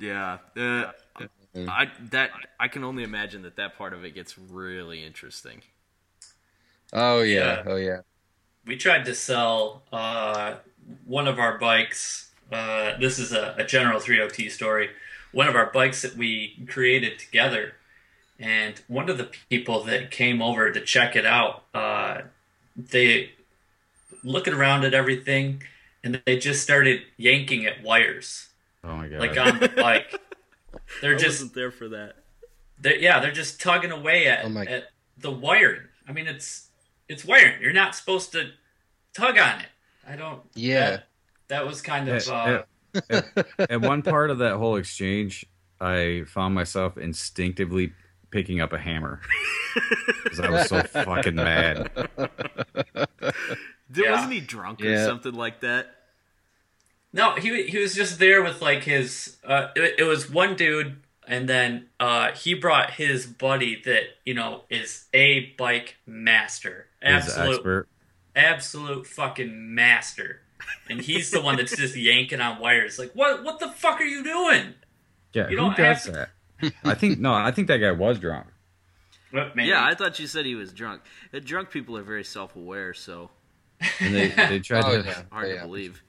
[0.00, 0.90] yeah, uh,
[1.56, 5.62] I that I can only imagine that that part of it gets really interesting.
[6.92, 7.38] Oh yeah.
[7.38, 7.62] Yeah.
[7.66, 8.00] Oh yeah.
[8.66, 10.54] we tried to sell uh,
[11.04, 12.30] one of our bikes.
[12.50, 14.90] Uh, this is a, a General 3OT story.
[15.32, 17.74] One of our bikes that we created together,
[18.38, 22.22] and one of the people that came over to check it out, uh,
[22.76, 23.32] they
[24.22, 25.62] looking around at everything,
[26.04, 28.48] and they just started yanking at wires,
[28.84, 29.20] oh my god.
[29.20, 30.20] like on the bike.
[31.00, 32.14] They're I just wasn't there for that.
[32.78, 34.84] they're, yeah, they're just tugging away at, Oh my- at
[35.18, 35.82] the wiring.
[36.08, 36.68] I mean, it's
[37.08, 37.60] it's wiring.
[37.62, 38.50] You're not supposed to
[39.14, 39.68] tug on it.
[40.08, 40.42] I don't.
[40.54, 40.90] Yeah.
[40.90, 41.06] That,
[41.48, 42.16] that was kind of.
[42.16, 42.62] At- Uh,
[43.10, 45.44] at, at one part of that whole exchange,
[45.80, 47.92] I found myself instinctively
[48.30, 49.20] picking up a hammer
[50.24, 51.90] because I was so fucking mad.
[53.92, 54.12] Dude, Yeah.
[54.12, 55.04] Wasn't he drunk or Yeah.
[55.04, 55.95] something like that?
[57.16, 59.36] No, he he was just there with like his.
[59.44, 64.34] Uh, it, it was one dude, and then uh, he brought his buddy that you
[64.34, 67.88] know is a bike master, He's an absolute
[68.34, 70.42] absolute fucking master,
[70.90, 72.98] and he's the one that's just yanking on wires.
[72.98, 74.74] Like, what what the fuck are you doing?
[75.32, 76.30] Yeah, You who don't does have that?
[76.84, 78.46] I think no, I think that guy was drunk.
[79.32, 79.50] Well.
[79.56, 81.02] Yeah, I thought you said he was drunk.
[81.34, 83.30] Uh, drunk people are very self-aware, so
[84.00, 85.22] And they they tried Oh, to yeah.
[85.30, 85.54] hard yeah.
[85.56, 86.02] to believe.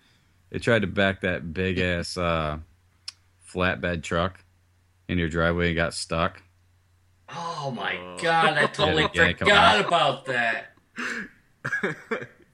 [0.49, 2.57] They tried to back that big ass uh,
[3.51, 4.43] flatbed truck
[5.07, 6.41] in your driveway and got stuck.
[7.29, 8.17] Oh my Oh.
[8.21, 10.73] god, I totally Yeah, yeah, forgot about that.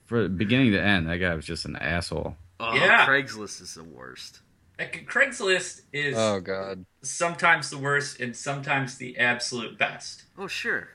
[0.05, 2.35] For beginning to end, that guy was just an asshole.
[2.59, 3.05] Oh, Yeah.
[3.05, 4.39] Craigslist is the worst.
[4.79, 6.85] Like, Craigslist is Oh god.
[7.03, 10.23] sometimes the worst and sometimes the absolute best.
[10.37, 10.89] Oh, sure.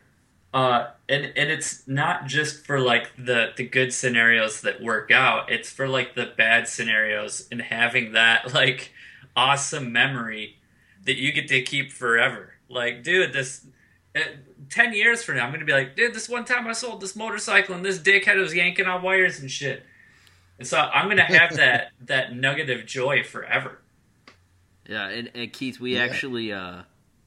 [0.55, 5.51] Uh, and and it's not just for like the the good scenarios that work out.
[5.53, 8.93] It's for like the bad scenarios and having that like
[9.37, 10.57] awesome memory
[11.05, 12.55] that you get to keep forever.
[12.69, 13.67] Like, dude, this.
[14.17, 14.21] uh,
[14.71, 17.17] Ten years from now, I'm gonna be like, dude, this one time I sold this
[17.17, 19.83] motorcycle and this dickhead was yanking on wires and shit.
[20.59, 23.79] And so I'm gonna have that that nugget of joy forever.
[24.87, 26.03] Yeah, and, and Keith, we Yeah.
[26.05, 26.83] actually uh,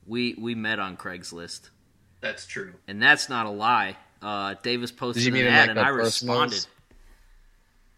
[0.06, 1.70] we we met on Craigslist,
[2.22, 2.74] That's true.
[2.88, 3.98] and that's not a lie.
[4.22, 6.06] Uh, Davis posted you an meet ad, like, and I personals?
[6.52, 6.66] responded.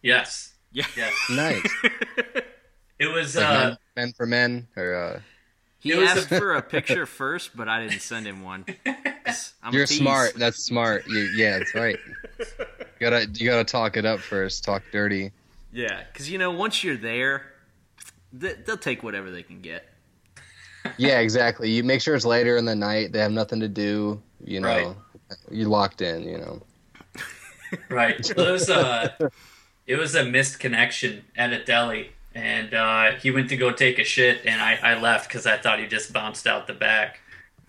[0.01, 0.53] Yes.
[0.71, 1.13] Yeah, Yes.
[1.29, 1.71] Nice.
[2.99, 5.19] It was Like uh men, men for men or uh
[5.79, 8.63] he asked a- for a picture first, but I didn't send him one.
[9.61, 10.33] I'm You're smart.
[10.35, 11.05] That's smart.
[11.07, 11.97] You, yeah, that's right.
[12.39, 12.45] You
[13.01, 14.63] gotta you gotta talk it up first.
[14.63, 15.31] Talk dirty.
[15.73, 17.51] Yeah, because you know, once you're there,
[18.31, 19.85] they, they'll take whatever they can get.
[20.97, 21.71] Yeah, exactly.
[21.71, 23.11] You make sure it's later in the night.
[23.13, 24.21] They have nothing to do.
[24.43, 24.95] You know, Right.
[25.51, 26.23] you're locked in.
[26.23, 26.61] You know.
[27.89, 28.19] right.
[28.29, 29.15] It was a
[29.87, 33.99] it was a missed connection at a deli and uh, he went to go take
[33.99, 37.19] a shit and I, I left because I thought he just bounced out the back.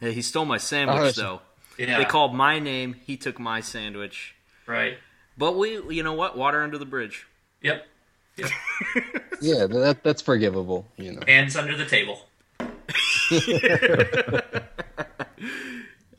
[0.00, 1.40] Hey, he stole my sandwich that's- though.
[1.78, 1.98] Yeah.
[1.98, 2.94] They called my name.
[3.04, 4.34] He took my sandwich.
[4.66, 4.96] right.
[5.36, 6.36] But we, you know what?
[6.38, 7.26] Water under the bridge.
[7.62, 7.86] Yep.
[9.40, 10.86] Yeah, that that's forgivable.
[10.96, 11.20] You know.
[11.26, 12.20] Hands under the table.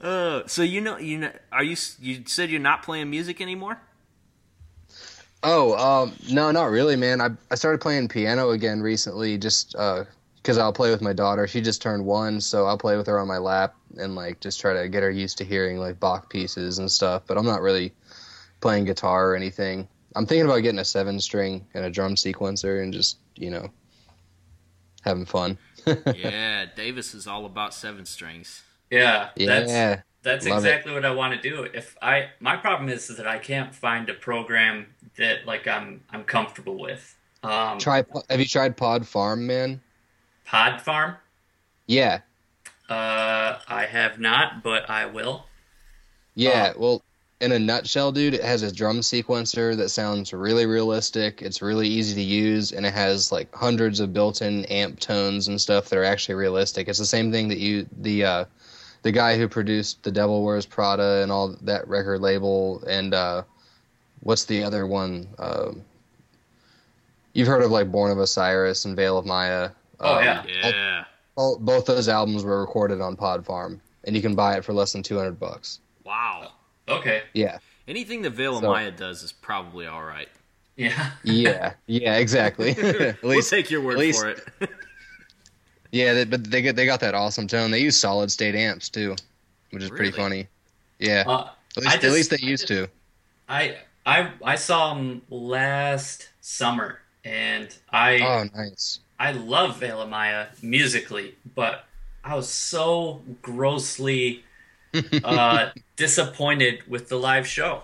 [0.06, 1.76] Uh, so you know, you know, are you?
[2.00, 3.82] You said you're not playing music anymore.
[5.42, 7.22] Oh, um, no, not really, man.
[7.22, 11.48] I I started playing piano again recently, just because I'll play with my daughter.
[11.48, 14.62] She just turned one, so I'll play with her on my lap and like just
[14.62, 17.24] try to get her used to hearing like Bach pieces and stuff.
[17.26, 17.92] But I'm not really
[18.62, 19.88] playing guitar or anything.
[20.16, 23.72] I'm thinking about getting a seven string and a drum sequencer and just you know
[25.02, 25.58] having fun.
[26.16, 28.64] yeah, Davis is all about seven strings.
[28.90, 29.30] Yeah.
[29.38, 30.68] That's yeah, That's Love it.
[30.70, 31.64] exactly what I want to do.
[31.64, 34.88] If I my problem is, is that I can't find a program
[35.18, 37.16] that like I'm I'm comfortable with.
[37.44, 38.04] Um, try.
[38.30, 39.82] Have you tried Pod Farm, man?
[40.46, 41.16] Pod Farm.
[41.88, 42.22] Yeah,
[42.90, 45.46] Uh, I have not, but I will.
[46.34, 46.80] Yeah, Oh.
[46.80, 47.02] well,
[47.42, 51.42] in a nutshell, dude, it has a drum sequencer that sounds really realistic.
[51.42, 55.60] It's really easy to use, and it has like hundreds of built-in amp tones and
[55.60, 56.88] stuff that are actually realistic.
[56.88, 58.46] It's the same thing that you the uh,
[59.04, 63.44] the guy who produced The Devil Wears Prada and all that record label, and uh,
[64.22, 65.28] what's the other one?
[65.38, 65.82] Um
[67.34, 69.72] you've heard of like Born of Osiris and Veil of Maya.
[70.00, 70.44] Oh, Um, yeah.
[70.48, 71.04] Yeah.
[71.36, 74.72] all- both those albums were recorded on Pod Farm, and you can buy it for
[74.74, 75.80] less than two hundred bucks.
[76.06, 76.52] Wow.
[76.88, 77.24] Okay.
[77.34, 77.58] Yeah.
[77.88, 80.30] Anything that Veil of So- Maya does is probably all right.
[80.76, 81.12] Yeah.
[81.24, 82.72] Yeah, yeah, exactly.
[82.78, 84.44] at We'll least, take your word at least- for it.
[85.92, 87.72] Yeah, they, but they get they got that awesome tone.
[87.72, 89.16] They use solid state amps too,
[89.72, 90.48] which is pretty funny.
[91.00, 92.88] Yeah, Uh, at least I at least they I used to.
[93.48, 99.00] I I I saw them last summer, and I Oh, nice.
[99.20, 101.86] I love Veil of Maya musically, but
[102.26, 104.44] I was so grossly
[105.24, 107.84] uh, disappointed with the live show.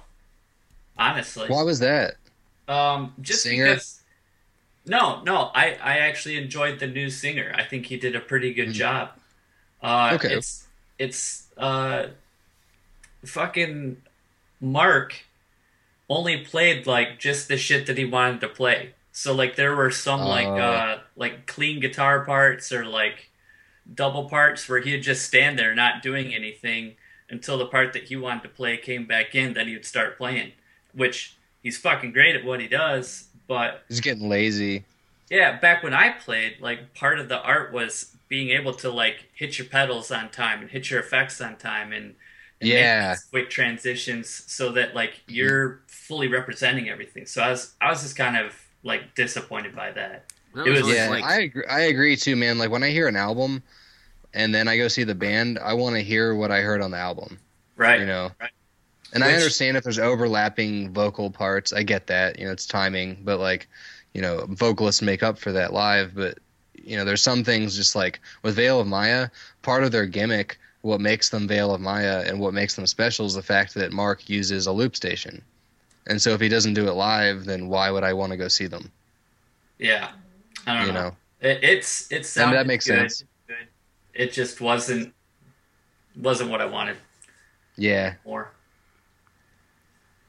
[0.98, 2.16] Honestly, Why was that?
[2.68, 3.66] um, just Singer?
[3.72, 3.98] because.
[4.86, 7.54] No, no, I I actually enjoyed the new singer.
[7.56, 9.10] I think he did a pretty good job.
[9.82, 10.12] Uh.
[10.16, 10.34] Okay.
[10.34, 10.66] It's
[10.98, 12.08] it's uh,
[13.26, 13.98] fucking
[14.60, 15.16] Mark
[16.10, 18.94] only played like just the shit that he wanted to play.
[19.12, 20.56] So like there were some like Oh.
[20.58, 23.30] uh like clean guitar parts or like
[23.94, 26.96] double parts where he'd just stand there not doing anything
[27.32, 30.18] until the part that he wanted to play came back in, then he would start
[30.18, 30.52] playing.
[30.94, 34.84] Which he's fucking great at what he does, but He's getting lazy.
[35.30, 39.26] yeah, back when I played, like part of the art was being able to like
[39.34, 42.16] hit your pedals on time and hit your effects on time and,
[42.60, 43.10] and Yeah.
[43.14, 45.34] these quick transitions so that like mm-hmm.
[45.34, 47.26] you're fully representing everything.
[47.26, 48.54] So I was I was just kind of
[48.84, 50.26] like disappointed by that.
[50.56, 52.58] That It was- Yeah, like, I agree, I agree too, man.
[52.58, 53.64] Like when I hear an album,
[54.34, 56.92] and then I go see the band, I want to hear what I heard on
[56.92, 57.38] the album.
[57.78, 58.00] Right.
[58.00, 58.32] You know.
[58.40, 58.52] Right.
[59.14, 61.74] And I understand if there's overlapping vocal parts.
[61.74, 62.40] I get that.
[62.40, 63.68] You know, it's timing, but like,
[64.14, 66.16] you know, vocalists make up for that live.
[66.16, 66.38] But
[66.84, 69.28] you know, there's some things just like with Veil of Maya.
[69.64, 73.26] Part of their gimmick, what makes them Veil of Maya, and what makes them special
[73.26, 75.42] is the fact that Mark uses a loop station.
[76.08, 78.48] And so if he doesn't do it live, then why would I want to go
[78.48, 78.90] see them?
[79.78, 80.10] Yeah.
[80.66, 81.00] I don't You know.
[81.10, 81.16] know.
[81.42, 83.12] It, it's it And sounded that makes good.
[83.12, 83.24] sense.
[84.14, 84.22] Good.
[84.22, 85.14] It just wasn't
[86.16, 86.98] wasn't what I wanted
[87.78, 88.52] Yeah, more.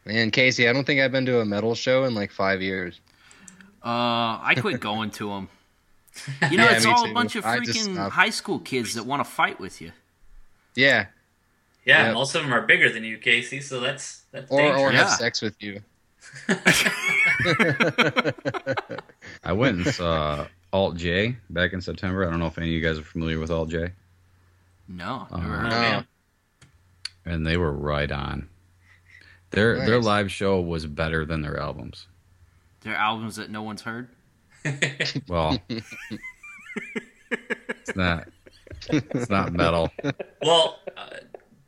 [0.05, 3.01] man, Casey, I don't think I've been to a metal show in like five years.
[3.85, 5.49] uh, I quit going to them.
[6.51, 7.11] You know, Yeah, it's all too.
[7.11, 9.93] a bunch of freaking high school kids that want to fight with you.
[10.75, 11.07] Yeah,
[11.85, 12.15] Yeah, Yep.
[12.15, 13.61] most of them are bigger than you, Casey.
[13.61, 15.17] So that's that's or or have Yeah.
[15.17, 15.81] sex with you.
[19.45, 22.27] I went and saw Alt J back in September.
[22.27, 23.93] I don't know if any of you guys are familiar with Alt J,
[24.89, 26.03] No, never heard No.
[27.25, 28.49] and they were right on.
[29.51, 32.07] Their their live show was better than their albums.
[32.81, 34.09] Their albums that no one's heard.
[35.29, 35.87] Well, it's
[37.97, 38.29] not.
[38.89, 39.91] It's not metal.
[40.43, 41.17] Well, uh,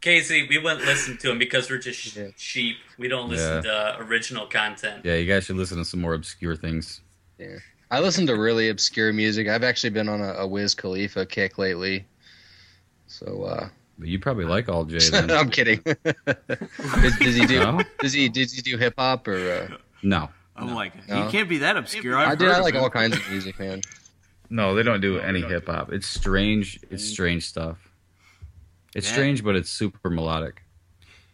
[0.01, 2.29] Casey, we wouldn't listen to him because we're just sh- Yeah.
[2.37, 2.77] sheep.
[2.99, 5.05] We don't listen to original content.
[5.05, 7.01] Yeah, you guys should listen to some more obscure things.
[7.91, 9.49] I listen to really obscure music.
[9.49, 12.07] I've actually been on a, a Wiz Khalifa kick lately.
[13.07, 13.69] So uh,
[13.99, 15.31] But you probably like Alt J then.
[15.31, 15.81] I'm kidding.
[16.05, 17.61] does, does he do?
[17.61, 17.81] No?
[18.01, 18.29] Does he?
[18.29, 19.69] Does he do hip hop or?
[19.73, 21.25] Uh, No, I'm like, No.
[21.25, 22.17] you can't be that obscure.
[22.17, 22.49] I've I do.
[22.51, 23.83] I like all kinds of music, man.
[24.51, 25.93] no, they don't do any hip hop.
[25.93, 26.81] It's strange.
[26.91, 27.79] It's strange stuff.
[28.95, 29.13] It's Yeah.
[29.15, 30.63] strange, but it's super melodic.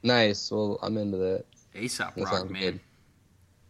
[0.02, 0.50] Nice.
[0.50, 1.44] Well, I'm into that.
[1.74, 2.60] Aesop That Rock, man.
[2.62, 2.80] good.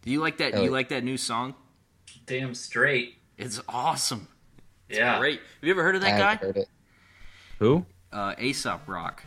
[0.03, 0.53] Do you like that?
[0.55, 1.53] Do you like that new song?
[2.25, 3.17] Damn straight.
[3.37, 4.27] It's awesome.
[4.89, 5.19] Yeah.
[5.19, 5.39] Great.
[5.39, 6.45] Have you ever heard of that haven't guy?
[6.45, 6.67] heard it.
[7.59, 7.85] Who?
[8.11, 9.23] Uh, Aesop Rock.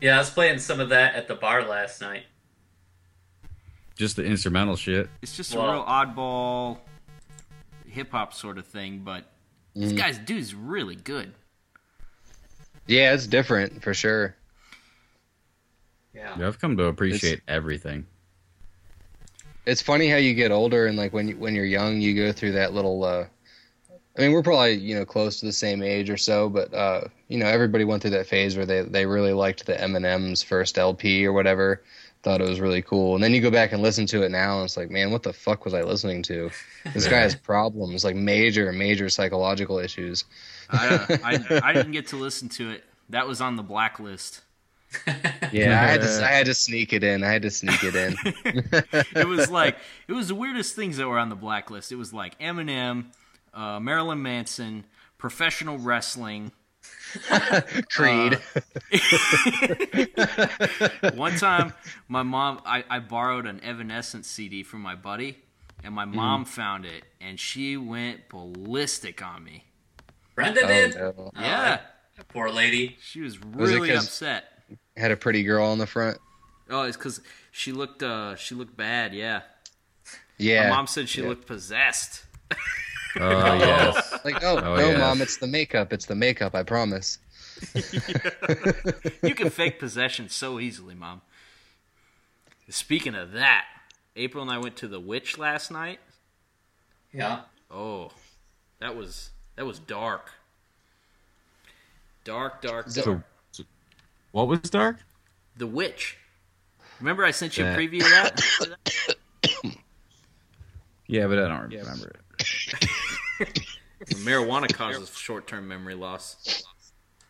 [0.00, 2.24] Yeah, I was playing some of that at the bar last night.
[3.94, 5.08] Just the instrumental shit.
[5.22, 6.78] It's just Well- a real oddball
[7.86, 9.24] hip hop sort of thing, but
[9.74, 9.96] this Mhm.
[9.96, 11.34] guy's dude's really good.
[12.86, 14.34] Yeah, it's different for sure.
[16.14, 16.36] Yeah.
[16.38, 18.06] Yeah, I've come to appreciate everything.
[19.64, 22.32] It's funny how you get older and like when you, when you're young, you go
[22.32, 23.04] through that little.
[23.04, 23.26] uh
[24.16, 27.02] I mean, we're probably you know close to the same age or so, but uh,
[27.28, 30.78] you know everybody went through that phase where they they really liked the Eminem's first
[30.78, 31.82] LP or whatever.
[32.22, 34.58] Thought it was really cool, and then you go back and listen to it now,
[34.58, 36.50] and it's like, man, what the fuck was I listening to?
[36.94, 40.24] This guy has problems, like major, major psychological issues.
[40.70, 42.84] I, uh, I, I didn't get to listen to it.
[43.08, 44.42] That was on the blacklist.
[45.52, 47.22] Yeah, I had to I had to sneak it in.
[47.22, 48.16] I had to sneak it in.
[49.14, 49.76] It was like
[50.08, 51.92] it was the weirdest things that were on the blacklist.
[51.92, 53.06] It was like Eminem,
[53.52, 54.84] uh, Marilyn Manson,
[55.18, 56.52] professional wrestling.
[57.90, 58.38] Creed.
[61.14, 61.72] One time,
[62.08, 65.38] my mom, I, I borrowed an Evanescence CD from my buddy,
[65.84, 69.64] and my mom found it, and she went ballistic on me.
[70.34, 70.94] Brenda oh, did?
[70.94, 71.30] no.
[71.38, 71.80] Yeah,
[72.28, 72.96] Poor lady.
[73.02, 74.44] she was really really 'cause- upset.
[74.96, 76.18] Had a pretty girl on the front.
[76.70, 77.20] Oh, it's because
[77.50, 79.14] she looked, uh, she looked bad.
[79.14, 79.42] Yeah,
[80.38, 80.68] Yeah.
[80.70, 81.28] my mom said she Yeah.
[81.28, 82.24] looked possessed.
[83.16, 84.18] Oh yes.
[84.24, 84.98] Like, oh, Oh, no, yes.
[84.98, 85.92] mom, it's the makeup.
[85.92, 86.54] It's the makeup.
[86.54, 87.18] I promise.
[89.22, 91.20] You can fake possession so easily, mom.
[92.68, 93.64] Speaking of that,
[94.16, 96.00] April and I went to the Witch last night.
[97.12, 97.42] Yeah.
[97.70, 98.12] Oh,
[98.80, 100.30] that was That was dark.
[102.24, 103.04] Dark, dark, dark.
[103.04, 103.22] So,
[104.32, 104.98] what was dark?
[105.56, 106.18] The Witch.
[107.00, 109.16] Remember I sent you a preview of that?
[111.08, 113.60] Yeah, but I don't remember it.
[114.24, 116.64] Marijuana causes short-term memory loss.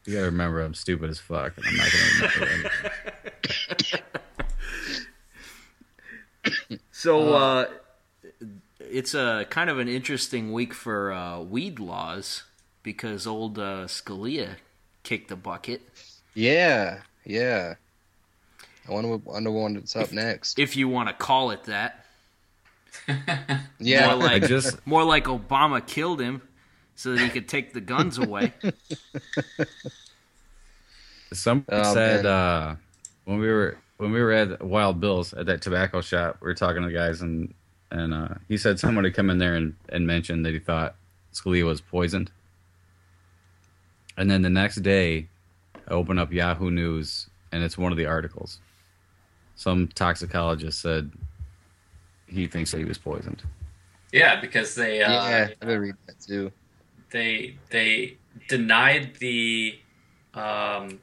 [0.04, 2.70] You gotta remember, I'm stupid as fuck, and I'm not gonna remember
[3.64, 4.00] anything.
[7.02, 7.66] So uh,
[8.78, 12.44] it's a kind of an interesting week for uh, weed laws
[12.84, 14.56] because old uh, Scalia
[15.02, 15.82] kicked the bucket.
[16.34, 17.74] Yeah, yeah.
[18.88, 20.58] I wonder, what- wonder what's up next.
[20.58, 22.04] If you want to call it that.
[23.78, 26.40] Yeah, More like I just more like Obama killed him
[26.94, 28.52] so that he could take the guns away.
[31.32, 32.74] Somebody Oh, said uh,
[33.24, 36.54] when we were when we were at Wild Bill's at that tobacco shop, we were
[36.54, 37.54] talking to the guys, and
[37.90, 40.94] and uh, he said someone had come in there and, and mentioned that he thought
[41.32, 42.30] Scalia was poisoned.
[44.16, 45.26] And then the next day, I
[45.92, 48.58] open up Yahoo News, and it's one of the articles.
[49.54, 51.10] Some toxicologist said
[52.26, 53.42] he thinks that he was poisoned.
[54.12, 55.48] Yeah, because they uh, yeah.
[55.60, 56.50] I've been reading that too.
[57.10, 58.16] they they
[58.48, 59.78] denied the
[60.34, 60.98] um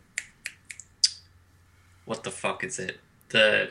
[2.05, 3.69] what the fuck is it the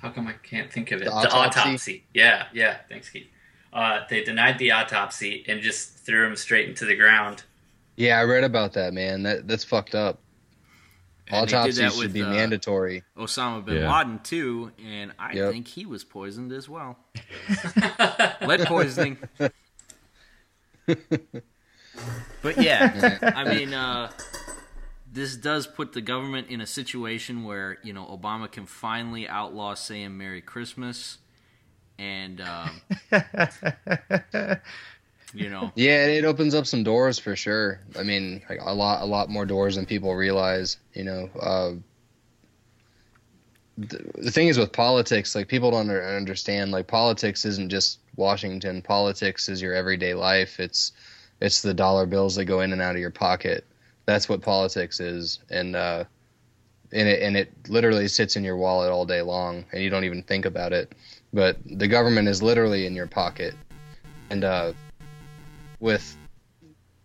[0.00, 1.60] how come I can't think of it The the autopsy?
[1.60, 3.26] autopsy yeah yeah thanks Keith
[3.74, 7.42] uh, they denied the autopsy and just threw him straight into the ground
[7.96, 9.22] Yeah, I read about that, man.
[9.24, 10.20] That that's fucked up.
[11.28, 13.04] And Autopsies that should with, be uh, mandatory.
[13.16, 13.96] Osama bin Yeah.
[13.96, 15.52] Laden too, and I Yep.
[15.52, 16.98] think he was poisoned as well.
[18.42, 19.18] Lead poisoning.
[22.42, 24.10] but yeah, I mean, uh,
[25.10, 29.74] this does put the government in a situation where you know Obama can finally outlaw
[29.74, 31.18] saying "Merry Christmas,"
[31.98, 32.80] and um,
[35.34, 37.80] you know, Yeah, it opens up some doors for sure.
[37.98, 40.78] I mean, like a lot, a lot more doors than people realize.
[40.94, 41.72] You know, uh,
[43.78, 46.70] the, the thing is with politics, like people don't under, understand.
[46.70, 48.82] Like politics isn't just Washington.
[48.82, 50.60] Politics is your everyday life.
[50.60, 50.92] It's
[51.40, 53.64] it's the dollar bills that go in and out of your pocket.
[54.06, 56.04] That's what politics is, and uh,
[56.92, 60.04] and it and it literally sits in your wallet all day long, and you don't
[60.04, 60.92] even think about it.
[61.32, 63.54] But the government is literally in your pocket,
[64.30, 64.72] and uh,
[65.82, 66.16] with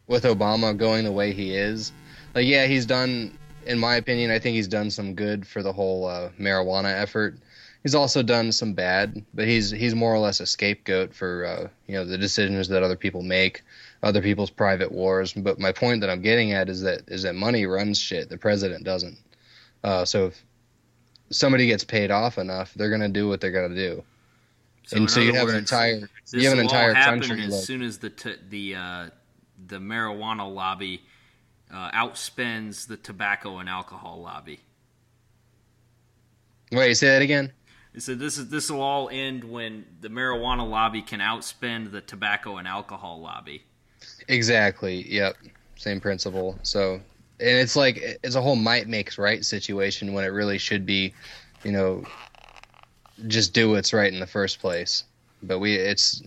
[0.08, 1.92] with Obama going the way he is,
[2.34, 3.38] like yeah, he's done.
[3.66, 7.36] In my opinion, I think he's done some good for the whole uh, marijuana effort.
[7.84, 11.68] He's also done some bad, but he's he's more or less a scapegoat for uh,
[11.88, 13.64] you know the decisions that other people make,
[14.04, 15.34] other people's private wars.
[15.34, 18.30] But my point that I'm getting at is that is that money runs shit.
[18.30, 19.18] The president doesn't.
[19.84, 20.44] Uh, so if
[21.30, 24.04] somebody gets paid off enough, they're gonna do what they're gonna do.
[24.94, 27.44] And so you have an entire This you have an entire country.
[27.44, 29.10] as like- soon as the t- the uh,
[29.68, 31.04] the marijuana lobby
[31.74, 34.60] uh, outspends the tobacco and alcohol lobby.
[36.72, 37.52] Wait, say that again.
[37.98, 42.58] So this is this will all end when the marijuana lobby can outspend the tobacco
[42.58, 43.64] and alcohol lobby.
[44.28, 45.12] Exactly.
[45.12, 45.36] Yep.
[45.78, 46.58] Same principle.
[46.64, 46.96] So,
[47.40, 51.14] and it's like it's a whole might makes right situation when it really should be,
[51.64, 52.04] you know,
[53.26, 55.04] just do what's right in the first place.
[55.42, 56.22] But we it's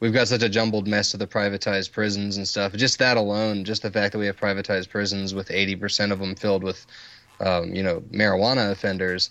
[0.00, 2.72] we've got such a jumbled mess of the privatized prisons and stuff.
[2.72, 6.34] Just that alone, just the fact that we have privatized prisons with 80% of them
[6.34, 6.86] filled with
[7.40, 9.30] um, you know, marijuana offenders,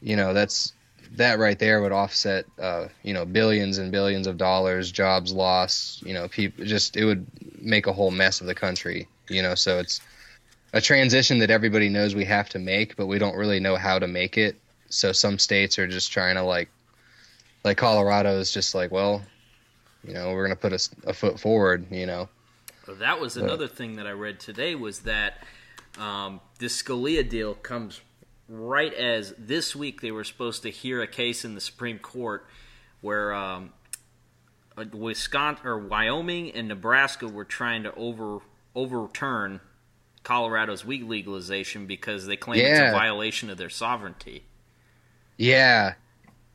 [0.00, 0.72] you know, that's
[1.16, 6.02] that right there would offset, uh, you know, billions and billions of dollars, jobs lost.
[6.02, 7.26] You know, people just it would
[7.60, 9.08] make a whole mess of the country.
[9.28, 10.00] You know, so it's
[10.72, 13.98] a transition that everybody knows we have to make, but we don't really know how
[13.98, 14.56] to make it.
[14.92, 16.68] So some states are just trying to like,
[17.64, 19.22] like Colorado is just like, well,
[20.06, 20.72] you know, we're gonna put
[21.04, 21.86] a foot forward.
[21.90, 22.28] You know,
[22.86, 25.44] So that was another thing that I read today was that
[25.98, 28.00] um, this Scalia deal comes
[28.48, 32.46] right as this week they were supposed to hear a case in the Supreme Court
[33.00, 33.72] where um,
[34.76, 38.40] uh, Wisconsin or Wyoming and Nebraska were trying to over
[38.74, 39.60] overturn
[40.22, 44.44] Colorado's weed legalization because they claim it's a violation of their sovereignty.
[45.36, 45.94] Yeah,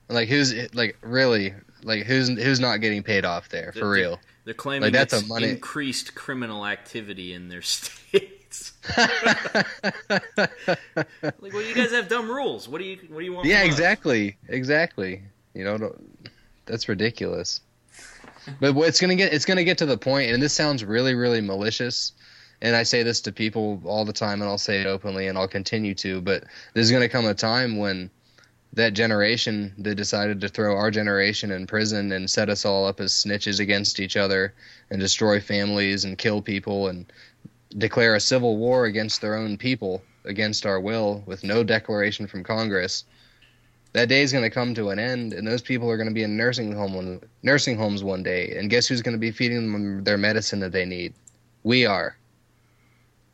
[0.09, 1.53] like who's like really
[1.84, 4.19] like who's who's not getting paid off there for They're- real?
[4.45, 8.73] They're claiming Like, that's a money- increased criminal activity in their states.
[8.97, 9.65] like,
[11.53, 12.67] well, you guys have dumb rules.
[12.69, 13.45] What do you What do you want?
[13.45, 13.73] Yeah, from us?
[13.75, 15.21] exactly, exactly.
[15.53, 15.95] You know,
[16.65, 17.59] that's ridiculous.
[18.61, 21.41] But it's gonna get, it's gonna get to the point, and this sounds really, really
[21.41, 22.13] malicious.
[22.61, 25.38] And I say this to people all the time, and I'll say it openly, and
[25.38, 26.21] I'll continue to.
[26.21, 28.09] But there's gonna come a time when
[28.78, 32.99] that generation that decided to throw our generation in prison and set us all up
[32.99, 34.53] as snitches against each other
[34.91, 37.11] and destroy families and kill people and
[37.75, 42.43] declare a civil war against their own people against our will with no declaration from
[42.43, 43.03] Congress.
[43.93, 46.13] That day is going to come to an end, and those people are going to
[46.13, 48.55] be in nursing home one, nursing homes one day.
[48.57, 51.15] And guess who's going to be feeding them their medicine that they need?
[51.63, 52.15] We are.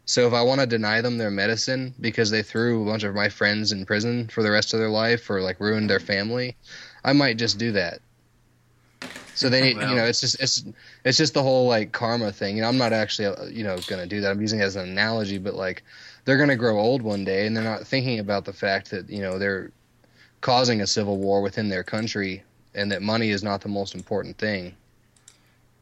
[0.05, 3.15] So if I want to deny them their medicine because they threw a bunch of
[3.15, 6.55] my friends in prison for the rest of their life or like ruined their family,
[7.05, 7.99] I might just do that.
[9.35, 10.63] So they need, Well- you know, it's just it's
[11.03, 12.55] it's just the whole like karma thing.
[12.57, 14.31] You know, I'm not actually uh, you know going to do that.
[14.31, 15.83] I'm using it as an analogy, but like
[16.25, 19.09] they're going to grow old one day and they're not thinking about the fact that,
[19.09, 19.71] you know, they're
[20.41, 22.43] causing a civil war within their country
[22.75, 24.75] and that money is not the most important thing.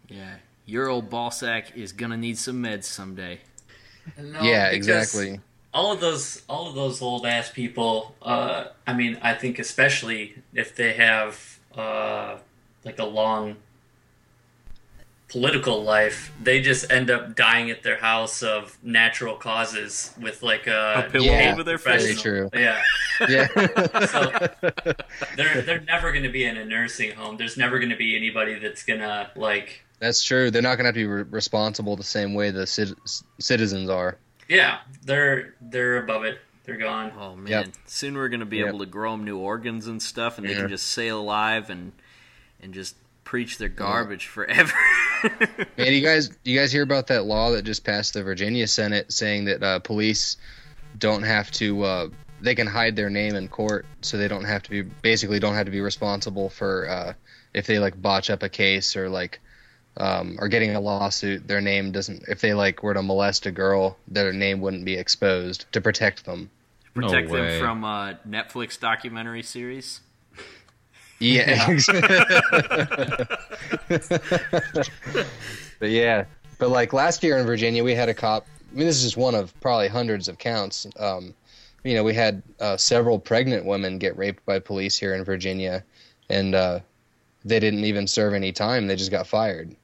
[0.09, 3.39] Yeah, your old ball sack is gonna need some meds someday.
[4.17, 5.39] No, yeah, exactly.
[5.73, 8.15] All of those, all of those old ass people.
[8.21, 12.37] Uh, I mean, I think especially if they have uh,
[12.83, 13.55] like a long
[15.29, 20.67] political life, they just end up dying at their house of natural causes with like
[20.67, 22.21] a, A pillow Yeah, over their very face.
[22.21, 22.49] true.
[22.53, 22.81] Yeah,
[23.29, 23.47] Yeah.
[25.37, 27.37] they're they're never going to be in a nursing home.
[27.37, 29.83] There's never going to be anybody that's gonna like.
[30.01, 30.51] That's true.
[30.51, 32.97] They're not going to have to be re- responsible the same way the cit-
[33.39, 34.17] citizens are.
[34.49, 36.39] Yeah, they're they're above it.
[36.65, 37.13] They're gone.
[37.17, 37.67] Oh man, Yep.
[37.85, 38.67] soon we're gonna be Yep.
[38.67, 40.61] able to grow them new organs and stuff, and they Yeah.
[40.61, 41.93] can just stay alive and
[42.61, 44.73] and just preach their garbage forever.
[45.77, 49.13] Man, you guys, you guys hear about that law that just passed the Virginia Senate
[49.13, 50.35] saying that uh, police
[50.97, 52.09] don't have to, uh,
[52.41, 55.55] they can hide their name in court, so they don't have to be, basically, don't
[55.55, 57.13] have to be responsible for uh,
[57.53, 59.39] if they like botch up a case or like
[59.97, 61.47] um, are getting a lawsuit.
[61.47, 64.95] Their name doesn't, if they like were to molest a girl, their name wouldn't be
[64.95, 66.49] exposed to protect them.
[66.93, 67.59] Protect No them way.
[67.59, 70.01] from a Netflix documentary series.
[71.19, 71.77] Yeah.
[75.79, 76.25] but yeah,
[76.57, 78.47] but like last year in Virginia, we had a cop.
[78.71, 80.87] I mean, this is just one of probably hundreds of counts.
[80.99, 81.33] Um,
[81.83, 85.83] you know, we had uh, several pregnant women get raped by police here in Virginia,
[86.29, 86.79] and uh,
[87.45, 88.87] they didn't even serve any time.
[88.87, 89.75] They just got fired.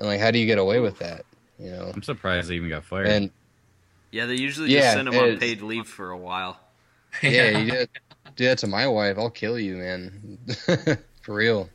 [0.00, 1.26] And like, how do you get away with that?
[1.60, 3.08] You know, I'm surprised they even got fired.
[3.10, 3.30] and
[4.12, 6.60] Yeah, they usually Yeah, just send them on paid leave for a while.
[7.22, 7.90] yeah, you did
[8.36, 10.38] do that to my wife, I'll kill you, man.
[11.22, 11.68] For real.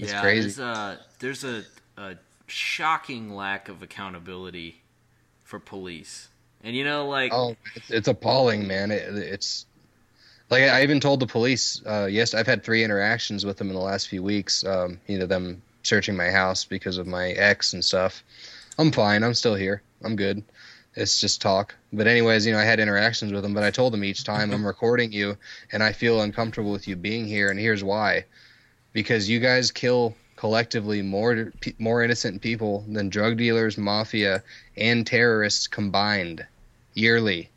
[0.00, 0.54] It's yeah, crazy.
[0.54, 1.64] there's a there's a,
[1.96, 2.16] a
[2.46, 4.82] shocking lack of accountability
[5.44, 6.28] for police,
[6.62, 8.90] and you know, like Oh, it's, it's appalling, man.
[8.90, 9.66] It, it's
[10.50, 11.82] like I even told the police.
[11.86, 14.64] Uh, yes, I've had three interactions with them in the last few weeks.
[14.64, 18.22] Um, you know, them searching my house because of my ex and stuff.
[18.78, 19.22] I'm fine.
[19.22, 19.82] I'm still here.
[20.02, 20.42] I'm good.
[20.94, 21.74] It's just talk.
[21.92, 24.50] But anyways, you know, I had interactions with them, but I told them each time
[24.50, 25.36] I'm recording you,
[25.72, 28.24] and I feel uncomfortable with you being here, and here's why:
[28.92, 34.42] because you guys kill collectively more more innocent people than drug dealers, mafia,
[34.76, 36.46] and terrorists combined
[36.94, 37.50] yearly.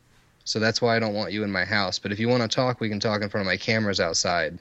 [0.44, 1.98] So that's why I don't want you in my house.
[1.98, 4.58] But if you want to talk, we can talk in front of my cameras outside.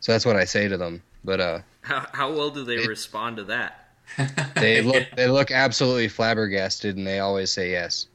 [0.00, 1.02] So that's what I say to them.
[1.24, 3.76] But uh, how, how well do they respond to that?
[4.56, 8.06] they look they look absolutely flabbergasted, and they always say yes.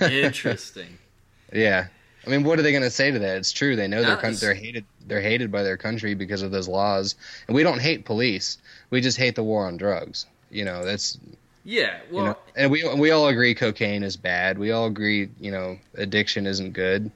[0.00, 0.98] Interesting.
[1.54, 1.88] Yeah.
[2.26, 3.36] I mean, what are they going to say to that?
[3.36, 3.76] It's true.
[3.76, 4.40] They know Yes.
[4.40, 4.86] they're hated.
[5.06, 7.14] They're hated by their country because of those laws,
[7.46, 8.56] and we don't hate police.
[8.88, 10.24] We just hate the war on drugs.
[10.50, 11.18] You know, that's
[11.64, 14.56] Yeah, well, you know, and we we all agree cocaine is bad.
[14.56, 17.10] We all agree, you know, addiction isn't good,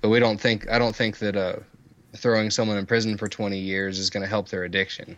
[0.00, 1.56] but we don't think I don't think that uh,
[2.16, 5.16] throwing someone in prison for 20 years is going to help their addiction.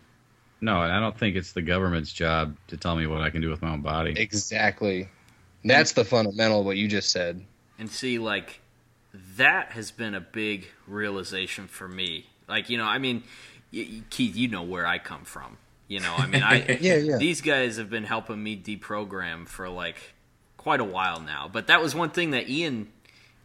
[0.60, 3.40] no, and I don't think it's the government's job to tell me what I can
[3.42, 4.14] do with my own body.
[4.18, 5.08] Exactly.
[5.64, 7.44] That's the fundamental of what you just said.
[7.78, 8.60] And see, like,
[9.36, 12.26] that has been a big realization for me.
[12.48, 13.22] Like, you know, I mean,
[13.72, 15.58] y- y- Keith, you know where I come from.
[15.88, 17.16] You know, I mean, I Yeah, yeah.
[17.18, 19.96] these guys have been helping me deprogram for like
[20.56, 21.48] quite a while now.
[21.52, 22.88] But that was one thing that Ian,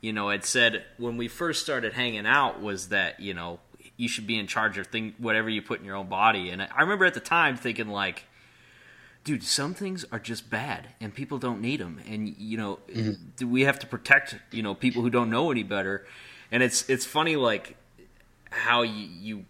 [0.02, 3.60] you know, had said when we first started hanging out was that you know
[3.98, 6.50] you should be in charge of thing whatever you put in your own body.
[6.50, 8.26] And I remember at the time thinking like,
[9.24, 12.02] dude, some things are just bad and people don't need them.
[12.08, 13.12] And you know, mm-hmm.
[13.38, 16.06] do we have to protect you know people who don't know any better.
[16.52, 17.78] And it's it's funny like
[18.50, 19.46] how you, you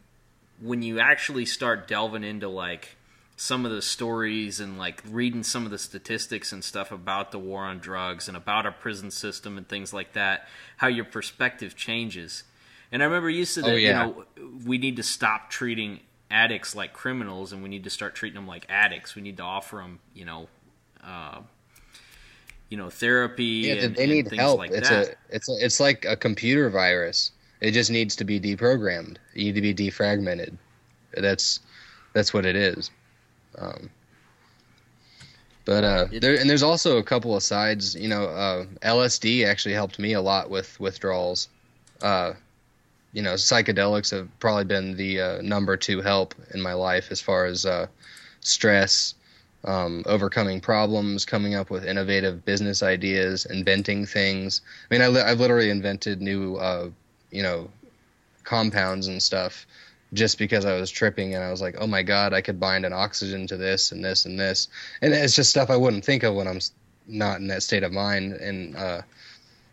[0.61, 2.97] when you actually start delving into like
[3.35, 7.39] some of the stories and like reading some of the statistics and stuff about the
[7.39, 11.75] war on drugs and about our prison system and things like that, how your perspective
[11.75, 12.43] changes.
[12.91, 14.05] And I remember you said that Oh, yeah.
[14.07, 14.25] you know
[14.65, 18.47] we need to stop treating addicts like criminals and we need to start treating them
[18.47, 19.15] like addicts.
[19.15, 20.47] We need to offer them, you know,
[21.03, 21.39] uh,
[22.69, 24.59] you know, therapy Yeah, and, they need things help.
[24.59, 25.07] like it's that.
[25.09, 27.31] a it's a, it's like a computer virus.
[27.59, 29.17] It just needs to be deprogrammed.
[29.33, 30.57] You need to be defragmented.
[31.15, 31.59] That's
[32.13, 32.91] that's what it is.
[33.57, 33.89] Um,
[35.65, 37.95] but uh, there and there's also a couple of sides.
[37.95, 41.49] You know, uh, LSD actually helped me a lot with withdrawals.
[42.01, 42.33] Uh,
[43.13, 47.21] you know, psychedelics have probably been the uh, number two help in my life as
[47.21, 47.87] far as uh,
[48.39, 49.15] stress,
[49.65, 54.61] um, overcoming problems, coming up with innovative business ideas, inventing things.
[54.89, 56.89] I mean, I li- I've literally invented new, uh,
[57.31, 57.69] you know,
[58.43, 59.67] compounds and stuff
[60.13, 62.85] just because I was tripping and I was like, oh my god, I could bind
[62.85, 64.67] an oxygen to this and this and this,
[65.01, 66.59] and it's just stuff I wouldn't think of when I'm
[67.07, 68.33] not in that state of mind.
[68.33, 69.01] And uh,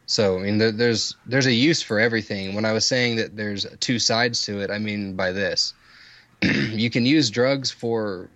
[0.06, 2.54] so, I mean, there, there's there's a use for everything.
[2.54, 5.74] When I was saying that there's two sides to it, I mean by this,
[6.42, 8.28] you can use drugs for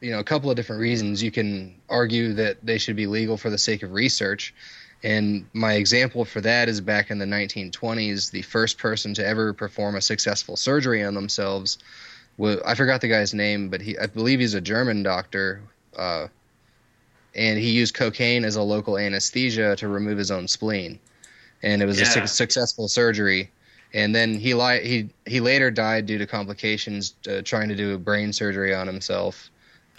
[0.00, 1.22] you know a couple of different reasons.
[1.22, 4.54] You can argue that they should be legal for the sake of research
[5.02, 9.52] and my example for that is back in the 1920s, the first person to ever
[9.52, 11.78] perform a successful surgery on themselves.
[12.36, 15.62] Was, I forgot the guy's name, but he, I believe he's a German doctor.
[15.96, 16.28] Uh,
[17.34, 20.98] and he used cocaine as a local anesthesia to remove his own spleen.
[21.62, 22.06] And it was yeah.
[22.06, 23.50] a su- successful surgery.
[23.92, 27.94] And then he, li- he, he later died due to complications uh, trying to do
[27.94, 29.50] a brain surgery on himself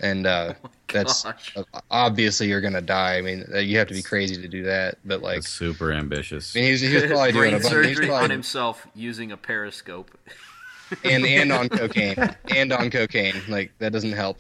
[0.01, 0.53] and uh,
[0.87, 1.25] that's
[1.91, 3.17] obviously you're gonna die.
[3.17, 5.91] I mean, uh, you have to be crazy to do that, but like that's super
[5.91, 6.55] ambitious.
[6.55, 10.11] I mean, he's, he's probably doing a surgery probably, on himself using a periscope,
[11.03, 12.15] and and on cocaine,
[12.53, 13.35] and on cocaine.
[13.47, 14.39] Like that doesn't help.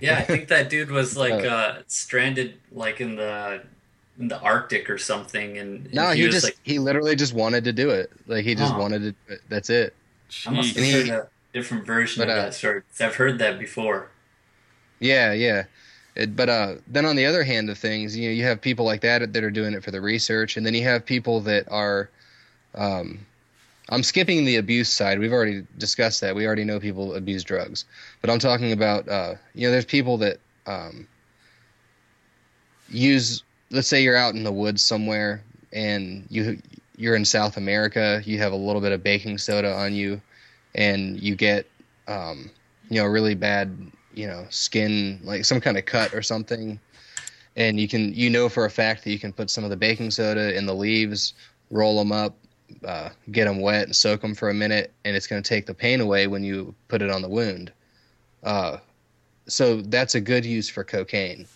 [0.00, 3.62] yeah, I think that dude was like uh, uh, stranded, like in the
[4.18, 7.34] in the Arctic or something, and, and no, he, he just like, he literally just
[7.34, 8.10] wanted to do it.
[8.26, 9.38] Like he just wanted to.
[9.48, 9.94] That's it.
[10.46, 12.82] I must have heard a different version but, of that story.
[13.00, 14.10] I've heard that before.
[15.00, 15.64] Yeah, yeah.
[16.14, 18.84] It, but uh, then on the other hand of things, you know, you have people
[18.84, 21.70] like that that are doing it for the research, and then you have people that
[21.70, 22.10] are.
[22.74, 23.20] Um,
[23.88, 25.18] I'm skipping the abuse side.
[25.18, 26.34] We've already discussed that.
[26.34, 27.86] We already know people abuse drugs,
[28.20, 31.06] but I'm talking about uh, you know, there's people that um,
[32.88, 33.44] use.
[33.70, 35.42] Let's say you're out in the woods somewhere,
[35.72, 36.58] and you
[36.96, 38.20] you're in South America.
[38.24, 40.20] You have a little bit of baking soda on you,
[40.74, 41.66] and you get
[42.08, 42.50] um,
[42.90, 46.78] you know really bad you know skin like some kind of cut or something.
[47.56, 49.76] And you can you know for a fact that you can put some of the
[49.76, 51.34] baking soda in the leaves
[51.70, 52.34] roll them up
[52.84, 55.66] uh, get them wet and soak them for a minute and it's going to take
[55.66, 57.72] the pain away when you put it on the wound.
[58.42, 58.78] Uh,
[59.46, 61.46] so that's a good use for cocaine.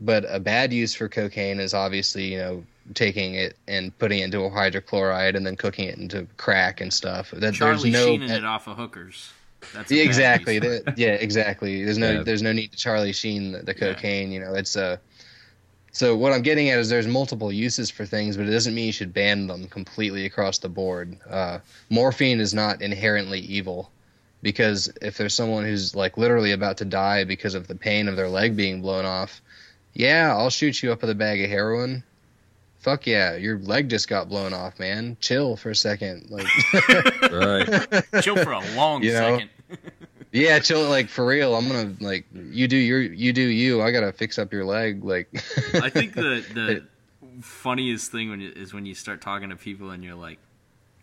[0.00, 4.24] But a bad use for cocaine is obviously you know taking it and putting it
[4.24, 7.30] into a hydrochloride and then cooking it into crack and stuff.
[7.30, 9.32] That Charlie there's no Sheening it off of hookers
[9.74, 10.58] that's yeah, exactly.
[10.58, 11.84] the, yeah, exactly.
[11.84, 12.22] There's no yeah.
[12.22, 14.30] there's no need to Charlie Sheen the, the cocaine.
[14.30, 14.38] Yeah.
[14.38, 14.96] You know, it's uh
[15.92, 18.86] so what I'm getting at is there's multiple uses for things, but it doesn't mean
[18.86, 21.18] you should ban them completely across the board.
[21.28, 21.58] Uh,
[21.90, 23.90] morphine is not inherently evil,
[24.40, 28.16] because if there's someone who's like literally about to die because of the pain of
[28.16, 29.42] their leg being blown off,
[29.92, 32.02] yeah, I'll shoot you up with a bag of heroin.
[32.82, 35.16] Fuck yeah, your leg just got blown off, man.
[35.20, 36.46] Chill for a second, like
[37.30, 38.22] right.
[38.22, 39.38] Chill for a long you know?
[39.38, 39.50] second
[40.32, 40.88] yeah, chill.
[40.88, 43.82] Like for real, I'm gonna like you do your you do you.
[43.82, 45.04] I gotta fix up your leg.
[45.04, 45.28] Like
[45.74, 46.82] I think the the
[47.40, 50.38] funniest thing when you, is when you start talking to people and you're like,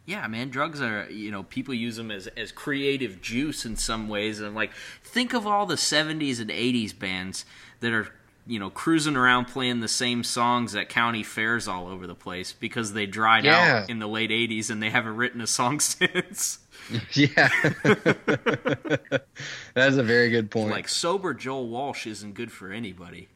[0.05, 4.09] yeah, man, drugs are you know people use them as as creative juice in some
[4.09, 4.71] ways, and I'm like,
[5.03, 7.45] think of all the '70s and '80s bands
[7.79, 8.09] that are
[8.49, 12.51] you know cruising around playing the same songs at county fairs all over the place
[12.51, 13.83] because they dried yeah.
[13.83, 16.59] out in the late '80s and they haven't written a song since.
[17.13, 17.49] Yeah,
[19.75, 20.71] that's a very good point.
[20.71, 23.27] Like sober Joe Walsh isn't good for anybody.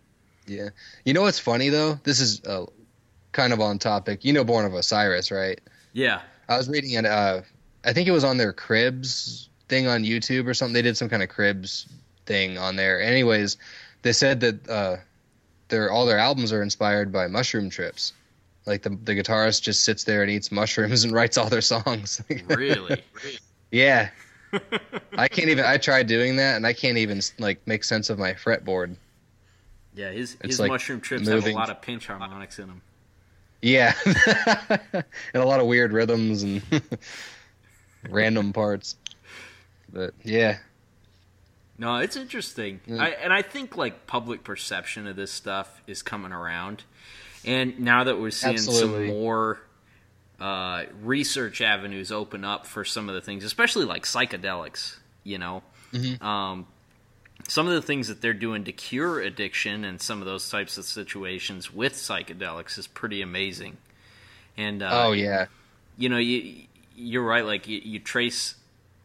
[0.48, 0.70] Yeah,
[1.06, 2.00] you know what's funny though?
[2.04, 2.66] This is uh,
[3.32, 4.26] kind of on topic.
[4.26, 5.62] You know, Born of Osiris, right?
[5.92, 7.06] Yeah, I was reading it.
[7.06, 7.42] Uh,
[7.86, 10.74] I think it was on their Cribs thing on YouTube or something.
[10.74, 11.88] They did some kind of Cribs
[12.26, 13.02] thing on there.
[13.02, 13.58] Anyways,
[14.04, 14.98] they said that uh,
[15.70, 18.14] their all their albums are inspired by mushroom trips.
[18.66, 22.22] Like the the guitarist just sits there and eats mushrooms and writes all their songs.
[22.48, 23.04] really?
[23.72, 24.10] yeah.
[25.18, 25.66] I can't even.
[25.66, 28.96] I tried doing that and I can't even like make sense of my fretboard.
[29.96, 31.56] Yeah, his it's his like mushroom trips moving.
[31.56, 32.82] have a lot of pinch harmonics in them.
[33.62, 33.94] Yeah,
[34.80, 36.62] and a lot of weird rhythms and
[38.10, 38.98] random parts.
[39.92, 40.58] But yeah,
[41.78, 42.80] no, it's interesting.
[42.88, 43.00] Mm.
[43.00, 46.84] I, and I think like public perception of this stuff is coming around.
[47.46, 49.08] And now that we're seeing Absolutely.
[49.08, 49.60] some more
[50.40, 55.64] uh, research avenues open up for some of the things, especially like psychedelics, you know,
[55.92, 56.24] mm-hmm.
[56.26, 56.68] um,
[57.48, 60.78] some of the things that they're doing to cure addiction and some of those types
[60.78, 63.78] of situations with psychedelics is pretty amazing.
[64.56, 65.48] And uh, oh yeah,
[65.98, 66.66] you know, you
[66.96, 67.46] you're right.
[67.46, 68.56] Like you, you trace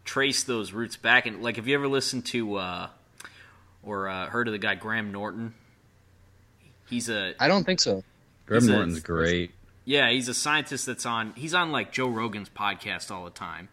[0.08, 2.88] trace those roots back, and like, have you ever listened to uh,
[3.82, 5.52] or uh, heard of the guy Graham Norton?
[6.88, 8.02] He's a I don't think so.
[8.46, 9.50] Graham He's a- Norton's great.
[9.84, 11.34] yeah, he's a scientist that's on.
[11.36, 13.68] He's on like Joe Rogan's podcast all the time,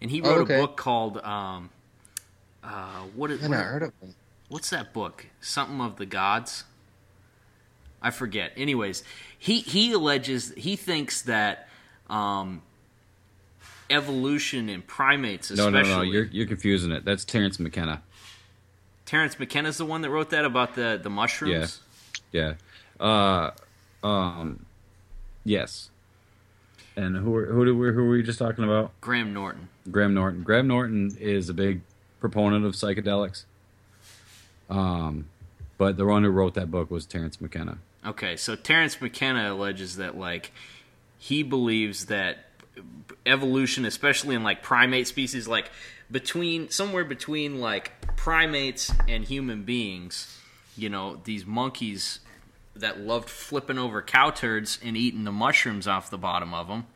[0.00, 0.58] and he Oh, wrote okay.
[0.58, 1.70] a book called um,
[2.62, 4.14] uh, what is I heard of him.
[4.48, 5.26] what's that book?
[5.40, 6.62] Something of the gods.
[8.00, 8.52] I forget.
[8.56, 9.02] Anyways,
[9.38, 11.68] he he alleges he thinks that
[12.08, 12.62] um,
[13.90, 15.72] evolution in primates, especially.
[15.72, 15.96] no, no.
[15.96, 16.02] no.
[16.02, 17.04] You're you're confusing it.
[17.04, 18.02] That's Terence McKenna.
[19.06, 21.80] Terence McKenna's the one that wrote that about the the mushrooms.
[22.32, 22.54] Yeah.
[22.98, 23.50] Uh,
[24.04, 24.64] um,
[25.44, 25.90] yes.
[26.96, 28.92] And who are- who do we, who were we just talking about?
[29.00, 29.68] Graham Norton.
[29.90, 30.42] Graham Norton.
[30.42, 31.80] Graham Norton is a big
[32.20, 33.44] proponent of psychedelics.
[34.68, 35.26] Um,
[35.78, 37.78] but the one who wrote that book was Terence McKenna.
[38.06, 40.52] Okay, so Terence McKenna alleges that like
[41.18, 42.38] he believes that
[43.26, 45.70] evolution, especially in like primate species, like
[46.10, 50.38] between somewhere between like primates and human beings,
[50.76, 52.20] you know, these monkeys
[52.76, 56.86] that loved flipping over cow turds and eating the mushrooms off the bottom of them,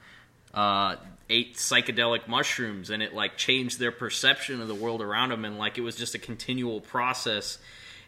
[0.52, 0.96] uh,
[1.28, 5.58] ate psychedelic mushrooms, and it like changed their perception of the world around them, and
[5.58, 7.58] like it was just a continual process.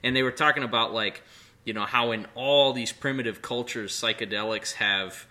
[0.03, 1.23] And they were talking about like,
[1.65, 5.27] you know, how in all these primitive cultures, psychedelics have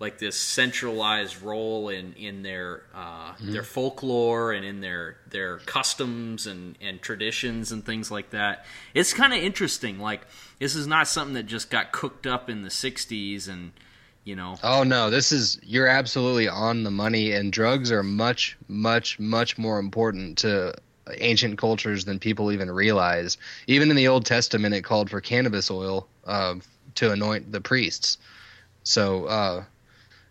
[0.00, 6.46] like this centralized role in in their uh, their folklore and in their their customs
[6.46, 8.64] and and traditions and things like that.
[8.94, 9.98] It's kind of interesting.
[9.98, 10.26] Like
[10.58, 13.72] this is not something that just got cooked up in the '60s and
[14.24, 14.56] you know.
[14.62, 19.58] Oh no, this is you're absolutely on the money, and drugs are much, much, much
[19.58, 20.74] more important to
[21.16, 23.38] ancient cultures than people even realize.
[23.66, 26.56] Even in the Old Testament, it called for cannabis oil uh,
[26.96, 28.18] to anoint the priests.
[28.84, 29.64] So, uh,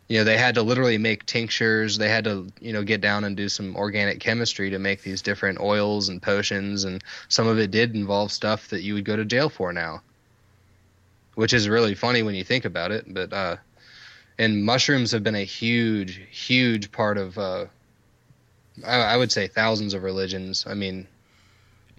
[0.07, 1.97] you know, they had to literally make tinctures.
[1.97, 5.21] They had to, you know, get down and do some organic chemistry to make these
[5.21, 9.15] different oils and potions, and some of it did involve stuff that you would go
[9.15, 10.01] to jail for now.
[11.35, 13.57] Which is really funny when you think about it, but uh,
[14.39, 17.65] and mushrooms have been a huge, huge part of, uh,
[18.85, 20.65] I, I would say, thousands of religions.
[20.67, 21.07] I mean,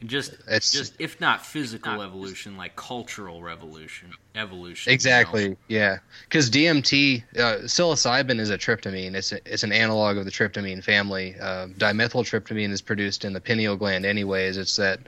[0.04, 4.90] just It's- just if not physical evolution, like cultural revolution, evolution.
[4.90, 4.94] you know?
[4.94, 5.98] exactly, yeah.
[6.24, 9.14] Because DMT, uh, psilocybin is a tryptamine.
[9.14, 11.34] It's a, it's an analog of the tryptamine family.
[11.40, 14.56] Uh, dimethyltryptamine is produced in the pineal gland, anyways.
[14.56, 15.00] It's that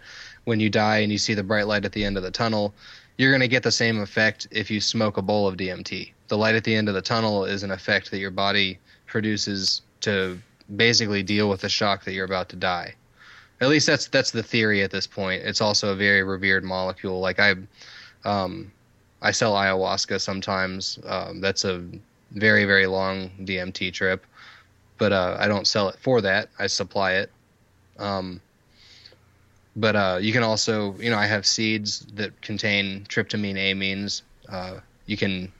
[0.44, 2.74] when you die and you see the bright light at the end of the tunnel,
[3.18, 6.12] you're going to get the same effect if you smoke a bowl of DMT.
[6.28, 9.82] The light at the end of the tunnel is an effect that your body produces
[10.00, 10.38] to
[10.76, 12.94] basically deal with the shock that you're about to die.
[13.60, 15.42] At least that's that's the theory at this point.
[15.42, 17.20] It's also a very revered molecule.
[17.20, 17.54] Like I,
[18.24, 18.72] um,
[19.20, 20.98] I sell ayahuasca sometimes.
[21.04, 21.84] Um, that's a
[22.32, 24.24] very very long DMT trip,
[24.98, 26.48] but uh, I don't sell it for that.
[26.58, 27.30] I supply it.
[27.98, 28.40] Um,
[29.76, 34.22] but uh, you can also, you know, I have seeds that contain tryptamine amines.
[34.48, 35.52] Uh, you can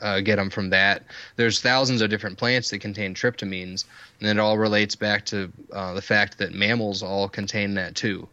[0.00, 1.02] uh, get them from that.
[1.36, 3.84] There's thousands of different plants that contain tryptamines,
[4.22, 8.28] and it all relates back to uh, the fact that mammals all contain that too.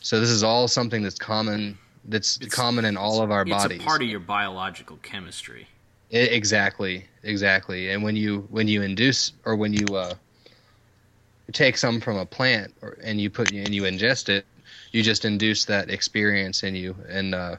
[0.00, 1.78] So this is all something that's common.
[2.04, 3.80] That's It's- common in all of our It's bodies.
[3.80, 5.68] a part of your biological chemistry.
[6.12, 7.90] I- exactly, exactly.
[7.90, 10.14] And when you when you induce or when you uh,
[11.52, 14.44] take some from a plant or, and you put and you ingest it,
[14.92, 16.96] you just induce that experience in you.
[17.08, 17.56] And uh,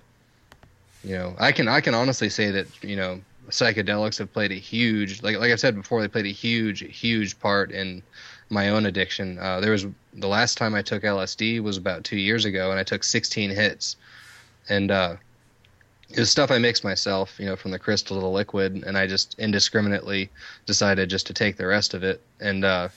[1.04, 4.56] you know, I can I can honestly say that you know psychedelics have played a
[4.56, 8.04] huge like like I said before they played a huge huge part in
[8.50, 9.38] my own addiction.
[9.40, 12.80] Uh, there was the last time I took LSD was about two years ago, and
[12.80, 13.96] I took 16 hits,
[14.70, 15.16] and uh,
[16.10, 18.98] it was stuff I mixed myself, you know, from the crystal to the liquid, and
[18.98, 20.30] I just indiscriminately
[20.66, 22.90] decided just to take the rest of it, and uh,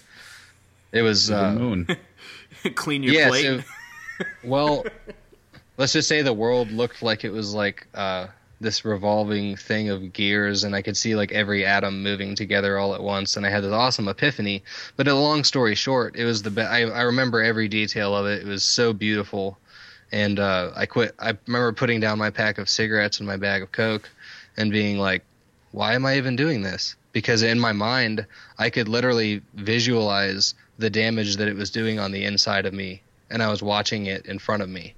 [0.92, 1.88] it was The uh, moon.
[2.74, 3.28] Clean your yeah.
[3.28, 3.44] plate.
[3.44, 4.84] So, well,
[5.76, 8.28] let's just say the world looked like it was like uh,
[8.60, 12.94] this revolving thing of gears, and I could see like every atom moving together all
[12.94, 14.62] at once, and I had this awesome epiphany.
[14.96, 18.42] But a long story short, it was the I, I remember every detail of it.
[18.42, 19.58] It was so beautiful,
[20.12, 21.14] and uh, I quit.
[21.18, 24.08] I remember putting down my pack of cigarettes and my bag of coke,
[24.58, 25.24] and being like,
[25.72, 28.26] "Why am I even doing this?" Because in my mind,
[28.58, 33.02] I could literally visualize the damage that it was doing on the inside of me,
[33.30, 34.94] and I was watching it in front of me.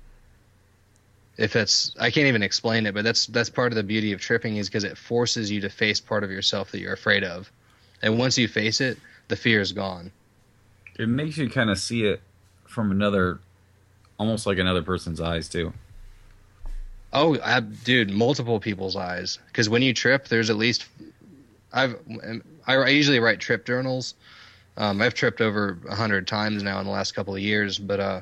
[1.39, 4.21] If that's, I can't even explain it, but that's that's part of the beauty of
[4.21, 7.51] tripping is because it forces you to face part of yourself that you're afraid of,
[8.03, 10.13] and once you face it, the fear is gone.
[10.99, 12.21] it makes you kind of see it
[12.67, 13.41] from another,
[14.19, 15.73] almost like another person's eyes too.
[17.15, 19.39] Oh, I, dude, multiple people's eyes.
[19.49, 20.87] Because when you trip, there's at least
[21.73, 21.97] I've
[22.67, 24.15] I, usually write trip journals.
[24.77, 28.01] Um, I've tripped over a hundred times now in the last couple of years, but
[28.01, 28.21] uh,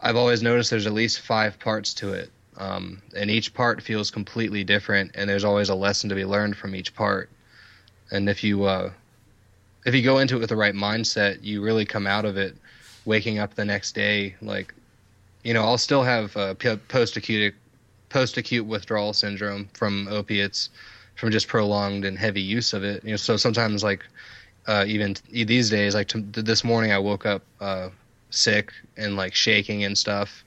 [0.00, 4.10] I've always noticed there's at least five parts to it, um, and each part feels
[4.10, 7.30] completely different, and there's always a lesson to be learned from each part.
[8.10, 8.90] And if you uh,
[9.84, 12.56] if you go into it with the right mindset, you really come out of it
[13.04, 14.74] waking up the next day like,
[15.44, 16.54] you know, I'll still have uh,
[16.88, 17.54] post acute
[18.08, 20.70] post acute withdrawal syndrome from opiates
[21.14, 23.02] from just prolonged and heavy use of it.
[23.04, 24.04] You know, so sometimes like
[24.66, 27.90] uh, even these days, like to, this morning, I woke up uh,
[28.30, 30.44] sick and like shaking and stuff,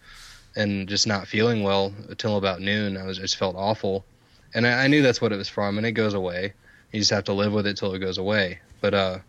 [0.55, 2.97] and just not feeling well until about noon.
[2.97, 4.05] I was just felt awful,
[4.53, 6.53] and I, I knew that's what it was from, and it goes away.
[6.91, 8.59] You just have to live with it till it goes away.
[8.81, 9.19] But uh,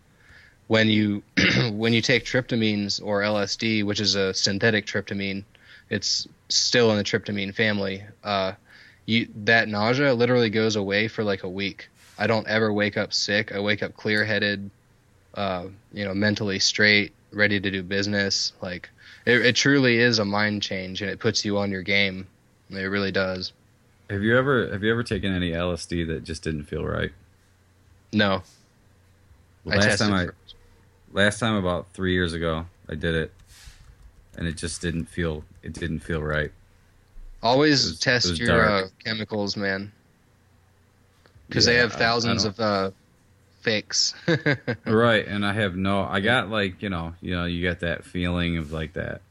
[0.69, 1.23] when you
[1.73, 5.45] when you take tryptamines or LSD, which is a synthetic tryptamine,
[5.89, 8.03] it's still in the tryptamine family.
[8.23, 8.53] Uh,
[9.07, 11.89] you that nausea literally goes away for like a week.
[12.19, 13.53] I don't ever wake up sick.
[13.53, 14.71] I wake up clear headed,
[15.35, 18.53] uh, you know, mentally straight, ready to do business.
[18.61, 18.91] Like
[19.27, 22.27] it, it truly is a mind change, and it puts you on your game.
[22.71, 23.53] It really does.
[24.09, 27.13] Have you ever have you ever taken any LSD that just didn't feel right?
[28.13, 28.43] No.
[29.65, 30.29] Last time I,
[31.13, 33.33] last time about three years ago, I did it,
[34.37, 36.51] and it just didn't feel it didn't feel right.
[37.43, 39.93] Always was, test your uh, chemicals, man,
[41.49, 42.91] because yeah, they have thousands of uh,
[43.61, 44.15] fakes.
[44.87, 46.03] right, and I have no.
[46.03, 49.23] I got like you know, you know, you got that feeling of like that,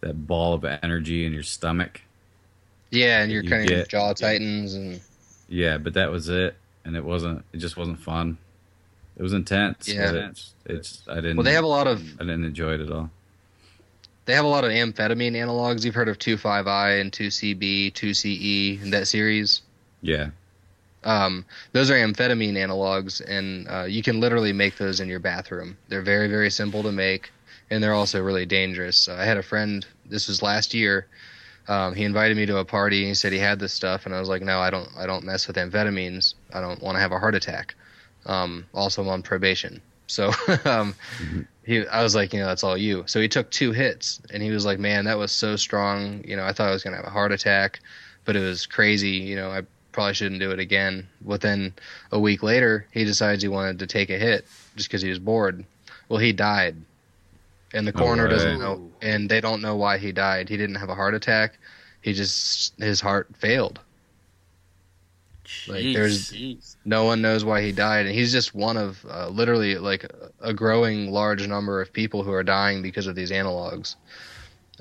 [0.00, 2.00] that ball of energy in your stomach.
[2.90, 5.00] Yeah, and your kind of jaw tightens and.
[5.48, 7.44] Yeah, but that was it, and it wasn't.
[7.52, 8.38] It just wasn't fun.
[9.16, 9.88] It was intense.
[9.88, 11.02] Yeah, it's, it's.
[11.08, 11.36] I didn't.
[11.36, 12.02] Well, they have a lot of.
[12.20, 13.10] I didn't enjoy it at all
[14.24, 15.84] they have a lot of amphetamine analogs.
[15.84, 19.62] You've heard of 2,5-I and 2CB, 2CE, and that series.
[20.00, 20.30] Yeah.
[21.04, 25.76] Um, those are amphetamine analogs, and uh, you can literally make those in your bathroom.
[25.88, 27.30] They're very, very simple to make,
[27.70, 29.08] and they're also really dangerous.
[29.08, 29.86] Uh, I had a friend.
[30.06, 31.06] This was last year.
[31.68, 32.98] Um, he invited me to a party.
[32.98, 34.88] and He said he had this stuff, and I was like, "No, I don't.
[34.96, 36.34] I don't mess with amphetamines.
[36.52, 37.74] I don't want to have a heart attack."
[38.26, 40.28] Um, also, I'm on probation, so
[40.64, 43.04] um, mm-hmm he I was like, you know, that's all you.
[43.06, 46.22] So he took two hits and he was like, man, that was so strong.
[46.26, 47.80] You know, I thought I was going to have a heart attack,
[48.24, 49.10] but it was crazy.
[49.10, 49.62] You know, I
[49.92, 51.06] probably shouldn't do it again.
[51.24, 51.74] Within
[52.10, 55.18] a week later, he decides he wanted to take a hit just because he was
[55.18, 55.64] bored.
[56.08, 56.76] Well, he died.
[57.74, 58.30] And the coroner right.
[58.30, 60.48] doesn't know, and they don't know why he died.
[60.48, 61.58] He didn't have a heart attack.
[62.02, 63.80] He just, his heart failed.
[65.68, 66.34] Like there's
[66.84, 70.54] no one knows why he died, and he's just one of uh, literally like a
[70.54, 73.96] growing large number of people who are dying because of these analogs,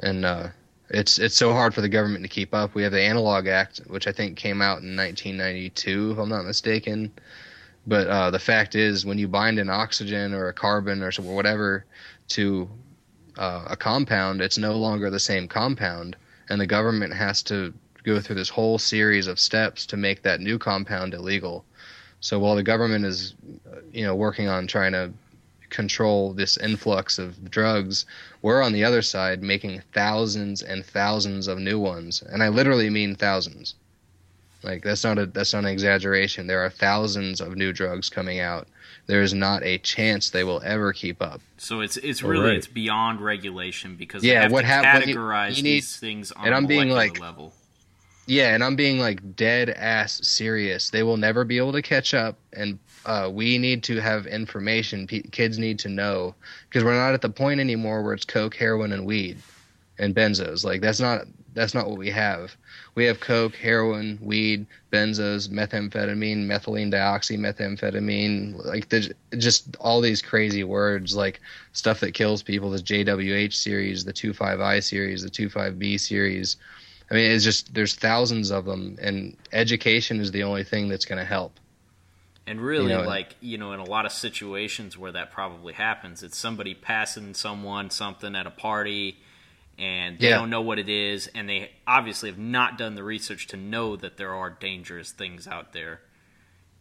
[0.02, 0.48] and uh,
[0.94, 2.76] it's it's so hard for the government to keep up.
[2.76, 6.46] We have the Analog Act, which I think came out in 1992, if I'm not
[6.46, 7.12] mistaken.
[7.88, 11.86] But uh, the fact is, when you bind an oxygen or a carbon or whatever
[12.30, 12.70] to
[13.38, 16.16] uh, a compound, it's no longer the same compound,
[16.50, 17.74] and the government has to
[18.04, 21.64] go through this whole series of steps to make that new compound illegal.
[22.20, 23.34] So while the government is,
[23.92, 25.12] you know, working on trying to
[25.72, 28.06] control this influx of drugs,
[28.44, 32.90] we're on the other side making thousands and thousands of new ones, and I literally
[32.90, 33.74] mean thousands.
[34.64, 36.48] Like that's not a that's not an exaggeration.
[36.48, 38.68] There are thousands of new drugs coming out.
[39.08, 41.42] There is not a chance they will ever keep up.
[41.58, 42.58] So it's it's really right.
[42.58, 45.06] it's beyond regulation because yeah, what happens?
[45.06, 47.54] Categorize you, you need, these things on and I'm being like, level.
[48.28, 50.90] Yeah, and I'm being like dead ass serious.
[50.90, 55.08] They will never be able to catch up, and uh, we need to have information.
[55.08, 56.36] P- kids need to know
[56.70, 59.44] because we're not at the point anymore where it's coke, heroin, and weed,
[59.98, 60.64] and benzos.
[60.64, 62.56] Like that's not that's not what we have.
[62.96, 70.64] We have coke, heroin, weed, benzos, methamphetamine, methylene dioxymethamphetamine, like the, just all these crazy
[70.64, 71.42] words, like
[71.74, 72.70] stuff that kills people.
[72.70, 76.58] The JWH series, the 25I series, the 25B series
[77.12, 81.04] I mean, it's just there's thousands of them, and education is the only thing that's
[81.04, 81.60] going to help.
[82.48, 85.74] And really, you know, like you know, in a lot of situations where that probably
[85.74, 89.18] happens, it's somebody passing someone something at a party,
[89.78, 90.38] and they yeah.
[90.38, 93.98] don't know what it is, and they obviously have not done the research to know
[93.98, 96.00] that there are dangerous things out there.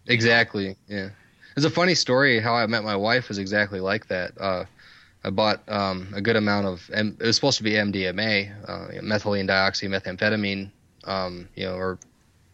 [0.07, 0.69] Exactly.
[0.69, 0.75] Know?
[0.87, 1.09] Yeah.
[1.57, 2.39] It's a funny story.
[2.39, 4.41] How I met my wife was exactly like that.
[4.41, 4.65] Uh,
[5.23, 6.91] I bought um, a good amount of.
[6.93, 10.71] It was supposed to be MDMA, uh, methylene dioxymethamphetamine,
[11.05, 11.99] um, you know, or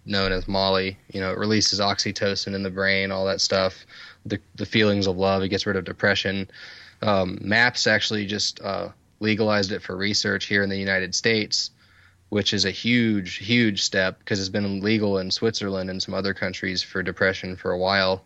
[0.05, 0.99] known as Molly.
[1.13, 3.87] You know, it releases oxytocin in the brain, all that stuff.
[4.25, 5.43] The the feelings of love.
[5.43, 6.49] It gets rid of depression.
[7.03, 8.89] Um, MAPS actually just uh,
[9.21, 11.71] legalized it for research here in the United States,
[12.31, 16.35] which is a huge, huge step because it's been legal in Switzerland and some other
[16.35, 18.25] countries for depression for a while.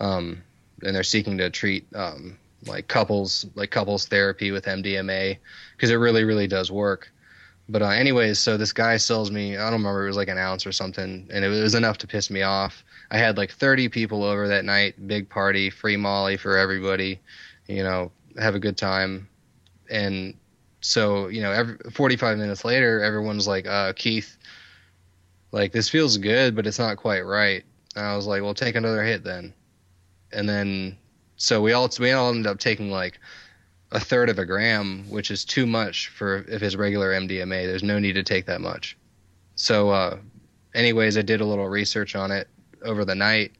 [0.00, 0.42] um,
[0.82, 5.38] and they're seeking to treat um, like couples like couples therapy with MDMA
[5.76, 7.10] because it really really does work.
[7.68, 10.38] But uh, anyways, so this guy sells me I don't remember it was like an
[10.38, 12.84] ounce or something, and it was enough to piss me off.
[13.10, 17.20] I had like 30 people over that night, big party, free Molly for everybody,
[17.66, 19.28] you know, have a good time,
[19.90, 20.34] and
[20.80, 24.36] so you know, every 45 minutes later, everyone's like, uh, Keith,
[25.52, 27.64] like this feels good, but it's not quite right.
[27.96, 29.52] And I was like, well, take another hit then,
[30.32, 30.96] and then
[31.38, 33.18] so we all we all ended up taking like
[33.92, 37.64] a third of a gram, which is too much for if it's regular MDMA.
[37.64, 38.96] There's no need to take that much.
[39.54, 40.18] So, uh,
[40.74, 42.48] anyways, I did a little research on it
[42.82, 43.52] over the night.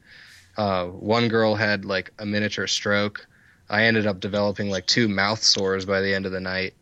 [0.57, 3.25] Uh, one girl had like a miniature stroke.
[3.69, 6.73] I ended up developing like two mouth sores by the end of the night.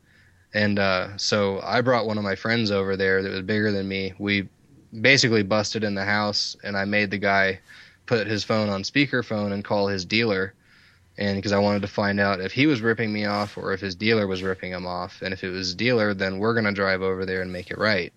[0.53, 3.87] And uh, so I brought one of my friends over there that was bigger than
[3.87, 4.13] me.
[4.17, 4.49] We
[4.99, 7.59] basically busted in the house, and I made the guy
[8.07, 10.53] put his phone on speakerphone and call his dealer
[11.17, 13.81] and because I wanted to find out if he was ripping me off or if
[13.81, 15.21] his dealer was ripping him off.
[15.21, 18.13] And if it was dealer, then we're gonna drive over there and make it right.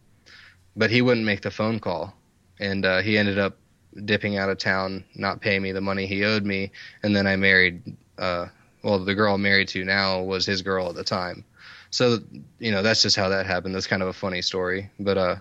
[0.76, 2.14] But he wouldn't make the phone call,
[2.58, 3.56] and uh, he ended up
[4.04, 6.70] dipping out of town, not paying me the money he owed me,
[7.02, 7.82] and then I married.
[8.18, 8.46] Uh,
[8.82, 11.44] well, the girl I'm married to now was his girl at the time.
[11.90, 12.18] So
[12.58, 13.74] you know that's just how that happened.
[13.74, 15.36] That's kind of a funny story, but uh,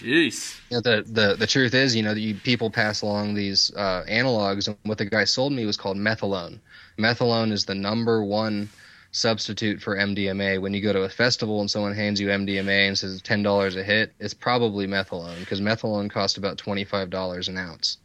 [0.00, 0.58] Jeez.
[0.70, 4.04] you know, the, the the truth is, you know, you, people pass along these uh,
[4.08, 6.58] analogs, and what the guy sold me was called methylone.
[7.00, 8.68] Methylone is the number one
[9.12, 10.60] substitute for MDMA.
[10.60, 13.76] When you go to a festival and someone hands you MDMA and says ten dollars
[13.76, 17.98] a hit, it's probably methylone because methylone costs about twenty five dollars an ounce.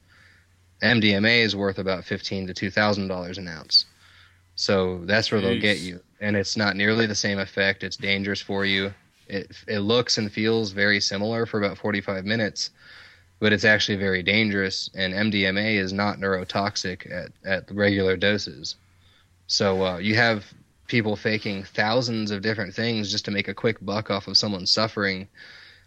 [0.82, 3.86] MDMA is worth about fifteen to two thousand dollars an ounce.
[4.56, 7.84] So that's where they'll get you, and it's not nearly the same effect.
[7.84, 8.94] It's dangerous for you.
[9.28, 12.72] It it looks and feels very similar for about forty five minutes,
[13.40, 14.90] but it's actually very dangerous.
[14.96, 18.76] And MDMA is not neurotoxic at at regular doses.
[19.48, 20.46] So uh, you have
[20.88, 24.72] people faking thousands of different things just to make a quick buck off of someone's
[24.72, 25.28] suffering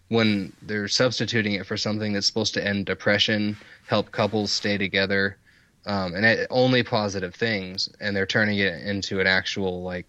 [0.09, 3.57] when they're substituting it for something that's supposed to end depression,
[3.87, 5.37] help couples stay together,
[5.87, 10.07] um, and it, only positive things, and they're turning it into an actual like,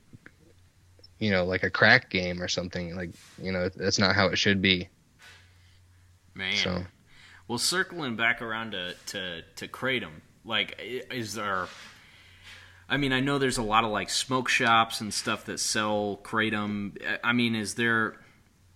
[1.19, 2.95] you know, like a crack game or something.
[2.95, 4.87] Like, you know, that's not how it should be.
[6.33, 6.55] Man.
[6.55, 6.85] So
[7.47, 11.67] Well, circling back around to to to kratom, like, is there?
[12.89, 16.19] I mean, I know there's a lot of like smoke shops and stuff that sell
[16.23, 16.97] kratom.
[17.23, 18.17] I mean, is there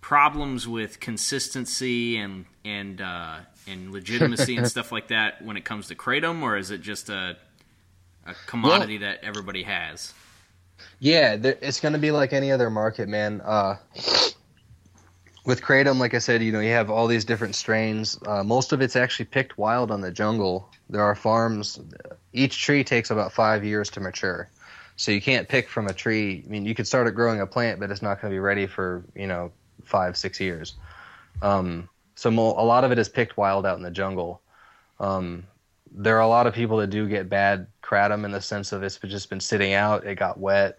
[0.00, 5.88] problems with consistency and and uh, and legitimacy and stuff like that when it comes
[5.88, 7.36] to kratom, or is it just a
[8.26, 10.12] a commodity that everybody has?
[11.00, 13.40] Yeah, there, it's going to be like any other market, man.
[13.40, 13.76] Uh,
[15.44, 18.18] with kratom, like I said, you know, you have all these different strains.
[18.26, 20.70] Uh, most of it's actually picked wild on the jungle.
[20.88, 21.80] There are farms.
[22.34, 24.50] Each tree takes about five years to mature,
[24.96, 26.42] so you can't pick from a tree.
[26.44, 28.66] I mean, you could start growing a plant, but it's not going to be ready
[28.66, 29.52] for you know
[29.84, 30.74] five, six years.
[31.42, 34.42] Um, so mo- a lot of it is picked wild out in the jungle.
[35.00, 35.44] Um,
[35.94, 38.82] there are a lot of people that do get bad kratom in the sense of
[38.82, 40.78] it's just been sitting out, it got wet,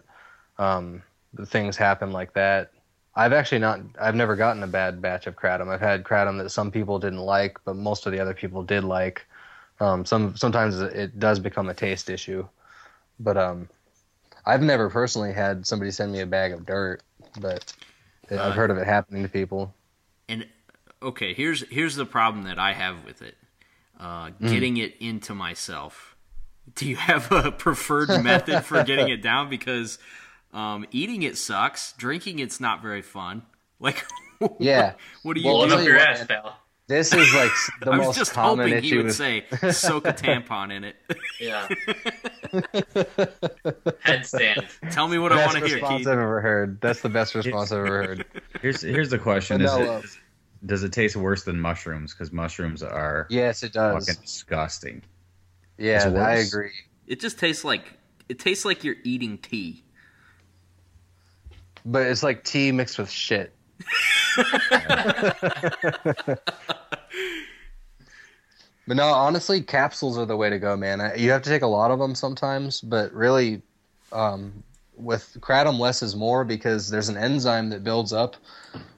[0.58, 1.02] um,
[1.46, 2.70] things happen like that.
[3.14, 5.68] I've actually not, I've never gotten a bad batch of kratom.
[5.68, 8.84] I've had kratom that some people didn't like, but most of the other people did
[8.84, 9.26] like.
[9.80, 12.48] Um, some sometimes it does become a taste issue,
[13.20, 13.68] but um,
[14.46, 17.02] I've never personally had somebody send me a bag of dirt,
[17.40, 17.72] but
[18.30, 19.74] Uh, I've heard of it happening to people.
[20.28, 20.46] And
[21.02, 23.36] okay, here's here's the problem that I have with it.
[23.98, 26.16] Uh, getting it into myself.
[26.74, 29.48] Do you have a preferred method for getting it down?
[29.48, 29.98] Because
[30.52, 31.92] um, eating it sucks.
[31.94, 33.42] Drinking it's not very fun.
[33.80, 34.04] Like,
[34.58, 34.94] Yeah.
[35.22, 35.74] what, do you Well, Blowing do?
[35.74, 36.56] I'll up your ass, what, pal.
[36.88, 37.50] This is like
[37.82, 38.96] the I was most just common hoping he issue.
[38.98, 40.96] would with- say soak a tampon in it.
[41.40, 41.66] Yeah.
[44.06, 44.66] Headstand.
[44.92, 46.06] Tell me what I want to hear, response Keith.
[46.08, 46.80] I've ever heard.
[46.80, 48.24] That's the best response I've ever heard.
[48.62, 49.98] Here's here's the question: Is Vanilla.
[49.98, 50.04] it,
[50.64, 52.12] does it taste worse than mushrooms?
[52.14, 54.06] Because mushrooms are Yes, it does.
[54.06, 55.02] fucking disgusting.
[55.78, 56.70] Yeah, I agree.
[57.08, 57.82] It just tastes like
[58.28, 59.82] it tastes like you're eating tea.
[61.84, 63.52] But it's like tea mixed with shit.
[68.86, 71.12] but no, honestly, capsules are the way to go, man.
[71.16, 73.62] You have to take a lot of them sometimes, but really,
[74.12, 74.62] um,
[74.96, 78.36] with kratom, less is more because there's an enzyme that builds up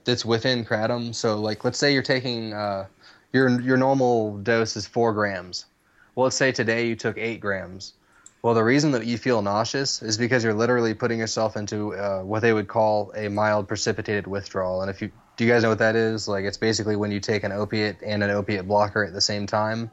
[0.05, 1.15] that's within kratom.
[1.15, 2.87] So, like, let's say you're taking uh,
[3.33, 5.67] your your normal dose is four grams.
[6.15, 7.95] Well, let's say today you took eight grams.
[8.43, 12.23] Well, the reason that you feel nauseous is because you're literally putting yourself into uh,
[12.23, 14.81] what they would call a mild precipitated withdrawal.
[14.82, 16.28] And if you do, you guys know what that is?
[16.28, 19.47] Like, it's basically when you take an opiate and an opiate blocker at the same
[19.47, 19.90] time.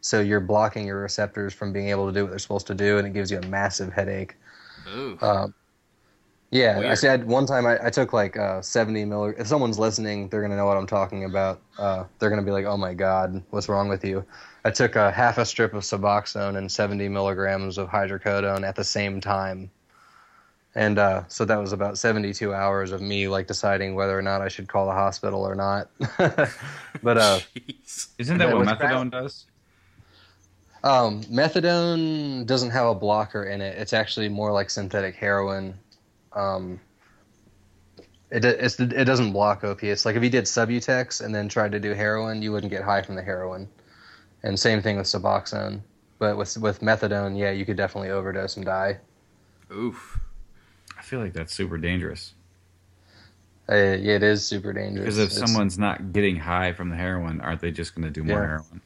[0.00, 2.98] so you're blocking your receptors from being able to do what they're supposed to do,
[2.98, 4.36] and it gives you a massive headache.
[4.88, 5.18] Ooh.
[5.20, 5.54] Um,
[6.50, 9.38] yeah, I said one time I, I took like uh, 70 milli.
[9.40, 11.62] If someone's listening, they're gonna know what I'm talking about.
[11.78, 14.24] Uh, they're gonna be like, "Oh my God, what's wrong with you?"
[14.64, 18.84] I took a half a strip of Suboxone and 70 milligrams of hydrocodone at the
[18.84, 19.70] same time,
[20.74, 24.40] and uh, so that was about 72 hours of me like deciding whether or not
[24.40, 25.88] I should call the hospital or not.
[27.02, 27.40] but uh,
[28.18, 29.46] Isn't that what methadone does?
[30.82, 33.76] Um, methadone doesn't have a blocker in it.
[33.78, 35.74] It's actually more like synthetic heroin.
[36.32, 36.80] Um,
[38.30, 40.04] it it's, it doesn't block opiates.
[40.04, 43.02] Like if you did Subutex and then tried to do heroin, you wouldn't get high
[43.02, 43.68] from the heroin.
[44.42, 45.80] And same thing with Suboxone.
[46.18, 48.98] But with with methadone, yeah, you could definitely overdose and die.
[49.72, 50.18] Oof.
[50.98, 52.34] I feel like that's super dangerous.
[53.70, 55.04] Uh, yeah, it is super dangerous.
[55.04, 58.10] Because if It's- someone's not getting high from the heroin, aren't they just going to
[58.10, 58.46] do more Yeah.
[58.46, 58.80] heroin?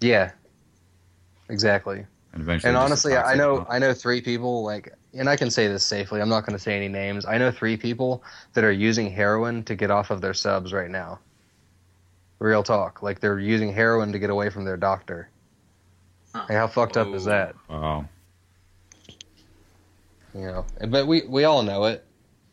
[0.00, 0.30] yeah,
[1.48, 2.04] exactly.
[2.34, 3.68] And eventually, and honestly, I know amount?
[3.70, 6.20] I know three people like, and I can say this safely.
[6.20, 7.24] I'm not going to say any names.
[7.24, 8.22] I know three people
[8.52, 11.18] that are using heroin to get off of their subs right now.
[12.38, 15.28] Real talk, like they're using heroin to get away from their doctor.
[16.34, 16.44] Huh.
[16.48, 17.30] Like, how fucked up is Oh.
[17.30, 17.54] that?
[17.68, 18.08] Wow.
[20.34, 22.04] You know, but we we all know it.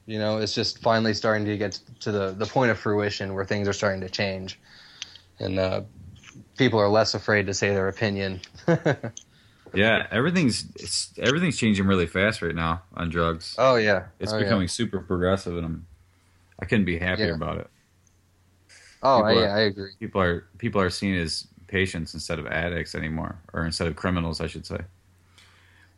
[0.07, 3.45] You know, it's just finally starting to get to the the point of fruition where
[3.45, 4.59] things are starting to change,
[5.39, 5.81] and uh,
[6.57, 8.41] people are less afraid to say their opinion.
[9.73, 13.55] Yeah, everything's it's, everything's changing really fast right now on drugs.
[13.57, 14.43] oh yeah, It's oh, yeah.
[14.45, 15.85] becoming super progressive, and I'm
[16.59, 17.33] I couldn't be happier Yeah.
[17.33, 17.67] about it.
[19.05, 19.91] Oh yeah, are- I agree.
[19.99, 24.41] People are people are seen as patients instead of addicts anymore, or instead of criminals,
[24.41, 24.79] I should say.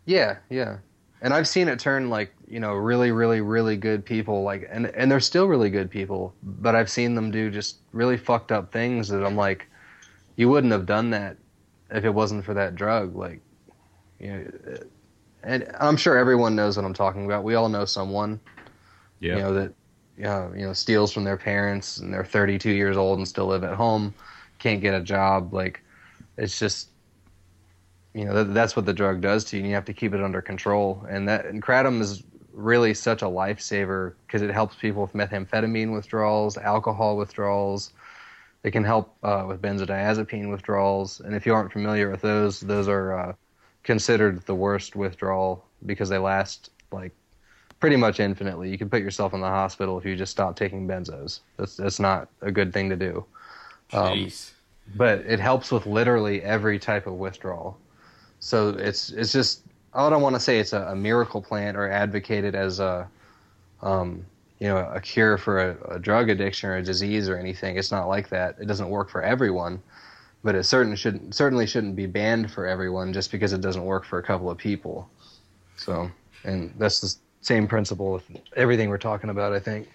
[0.06, 0.78] Yeah, yeah.
[1.22, 4.88] And I've seen it turn like, you know, really, really, really good people like and
[4.88, 8.72] and they're still really good people, but I've seen them do just really fucked up
[8.72, 9.68] things that I'm like,
[10.36, 11.38] you wouldn't have done that
[11.92, 13.16] if it wasn't for that drug.
[13.16, 13.42] Like
[14.20, 14.78] you know
[15.44, 17.44] and I'm sure everyone knows what I'm talking about.
[17.44, 18.40] We all know someone,
[19.20, 19.74] Yeah, you know, that
[20.23, 23.64] uh, you know, steals from their parents and they're 32 years old and still live
[23.64, 24.14] at home,
[24.60, 25.53] can't get a job.
[25.53, 25.81] Like,
[26.38, 26.89] it's just,
[28.14, 29.61] you know, that, that's what the drug does to you.
[29.61, 31.06] And you have to keep it under control.
[31.10, 32.23] And that and kratom is
[32.53, 37.94] really such a lifesaver because it helps people with methamphetamine withdrawals, alcohol withdrawals.
[38.64, 41.19] It can help uh, with benzodiazepine withdrawals.
[41.19, 43.34] And if you aren't familiar with those, those are uh,
[43.84, 47.14] considered the worst withdrawal because they last like
[47.80, 48.70] pretty much infinitely.
[48.70, 51.41] You can put yourself in the hospital if you just stop taking benzos.
[51.58, 53.26] That's that's not a good thing to do.
[53.94, 54.52] Um, Jeez.
[54.95, 57.78] but it helps with literally every type of withdrawal.
[58.40, 59.62] So it's it's just
[59.94, 63.08] I don't want to say it's a, a miracle plant or advocated as a
[63.82, 64.26] um,
[64.60, 67.78] you know a cure for a, a drug addiction or a disease or anything.
[67.78, 68.56] It's not like that.
[68.60, 69.82] It doesn't work for everyone,
[70.44, 74.06] but it certain shouldn't certainly shouldn't be banned for everyone just because it doesn't work
[74.06, 75.10] for a couple of people.
[75.78, 76.10] So
[76.44, 77.16] and that's the
[77.48, 78.24] same principle with
[78.56, 79.53] everything we're talking about.
[79.53, 79.90] I think.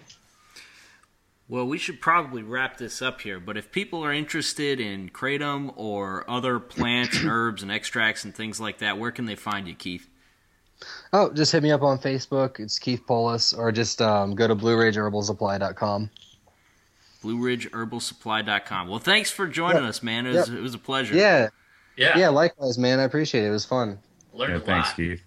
[1.49, 5.73] Well, we should probably wrap this up here, but if people are interested in kratom
[5.75, 9.67] or other plants and herbs and extracts and things like that, where can they find
[9.67, 10.09] you, Keith?
[11.11, 12.59] Oh, just hit me up on Facebook.
[12.59, 16.09] It's Keith Polis, or just um, go to BlueRidgeHerbalSupply.com.
[17.23, 18.87] BlueRidgeHerbalSupply.com.
[18.87, 19.89] Well, thanks for joining Yep.
[19.89, 20.25] us, man.
[20.25, 21.13] It was, it was a pleasure.
[21.15, 21.49] Yeah,
[21.97, 22.17] Yeah.
[22.17, 22.99] yeah, likewise, man.
[22.99, 23.47] I appreciate it.
[23.47, 23.99] It was fun.
[24.33, 24.57] Learned yeah.
[24.57, 24.95] a Thanks, lot.
[24.97, 25.21] Keith.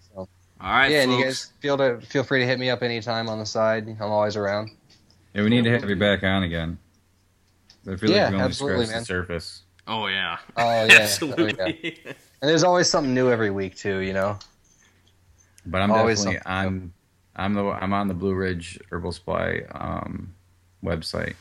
[0.67, 3.29] All right, yeah, and you guys feel to feel free to hit me up anytime
[3.29, 3.87] on the side.
[3.87, 4.73] I'm always around.
[5.33, 6.77] Yeah, we need to have you back on again.
[7.89, 9.01] I feel Yeah, like we only absolutely, scratched man.
[9.03, 9.63] the surface.
[9.87, 10.39] Oh yeah.
[10.57, 12.01] Oh yeah, Absolutely.
[12.05, 13.99] And there's always something new every week too.
[13.99, 14.41] You know.
[15.67, 16.93] But I'm Always definitely something I'm
[17.37, 20.35] I'm the I'm on the Blue Ridge Herbal Supply um,
[20.85, 21.35] website.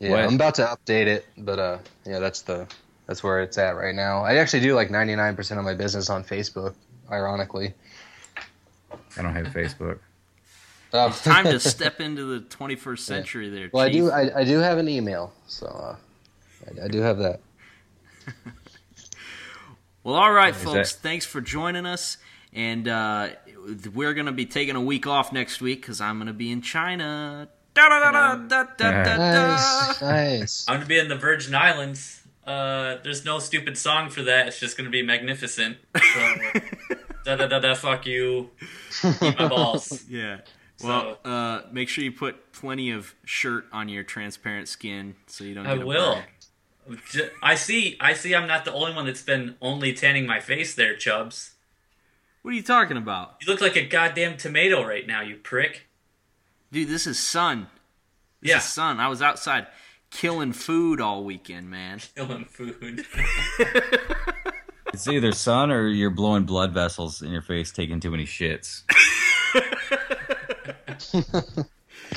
[0.00, 0.20] Yeah, What?
[0.24, 2.66] I'm about to update it, but uh, yeah, that's the
[3.06, 4.22] that's where it's at right now.
[4.22, 6.74] I actually do like 99% of my business on Facebook.
[7.10, 7.74] Ironically.
[9.16, 9.98] I don't have Facebook.
[10.92, 14.10] Um, It's time to step into the 21st century there, Well, I do.
[14.10, 15.96] I, I do have an email, so uh,
[16.80, 17.40] I, I do have that.
[20.02, 20.92] Well, all right, Is folks.
[20.92, 22.18] that- Thanks for joining us.
[22.52, 23.30] And uh,
[23.94, 26.52] we're going to be taking a week off next week because I'm going to be
[26.52, 27.48] in China.
[27.72, 30.64] Da, da, da, da, da, da, da, Nice, nice.
[30.68, 32.22] I'm gonna be in the Virgin Islands.
[32.46, 34.46] Uh, there's no stupid song for that.
[34.46, 35.78] It's just gonna be magnificent.
[35.96, 36.36] So,
[37.24, 37.74] da da da da.
[37.74, 38.50] Fuck you.
[39.04, 40.04] Eat my balls.
[40.08, 40.38] Yeah.
[40.82, 45.54] Well, uh, make sure you put plenty of shirt on your transparent skin so you
[45.54, 46.20] don't I get will.
[46.88, 47.30] burn.
[47.42, 47.96] I see.
[48.00, 48.34] I see.
[48.34, 51.54] I'm not the only one that's been only tanning my face there, chubs
[52.42, 53.36] What are you talking about?
[53.40, 55.86] You look like a goddamn tomato right now, you prick.
[56.72, 57.68] Dude, this is sun.
[58.42, 58.56] This Yeah.
[58.58, 58.98] is sun.
[59.00, 59.68] I was outside.
[60.10, 62.00] killing food all weekend, man.
[62.16, 63.06] Killing food.
[64.94, 68.82] It's either sun or you're blowing blood vessels in your face, taking too many shits.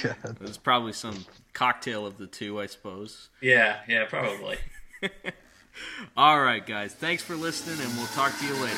[0.04, 3.30] It was probably some cocktail of the two, I suppose.
[3.42, 4.58] yeah, yeah, probably.
[6.18, 6.94] All right, guys.
[6.94, 8.78] Thanks for listening, and we'll talk to you later.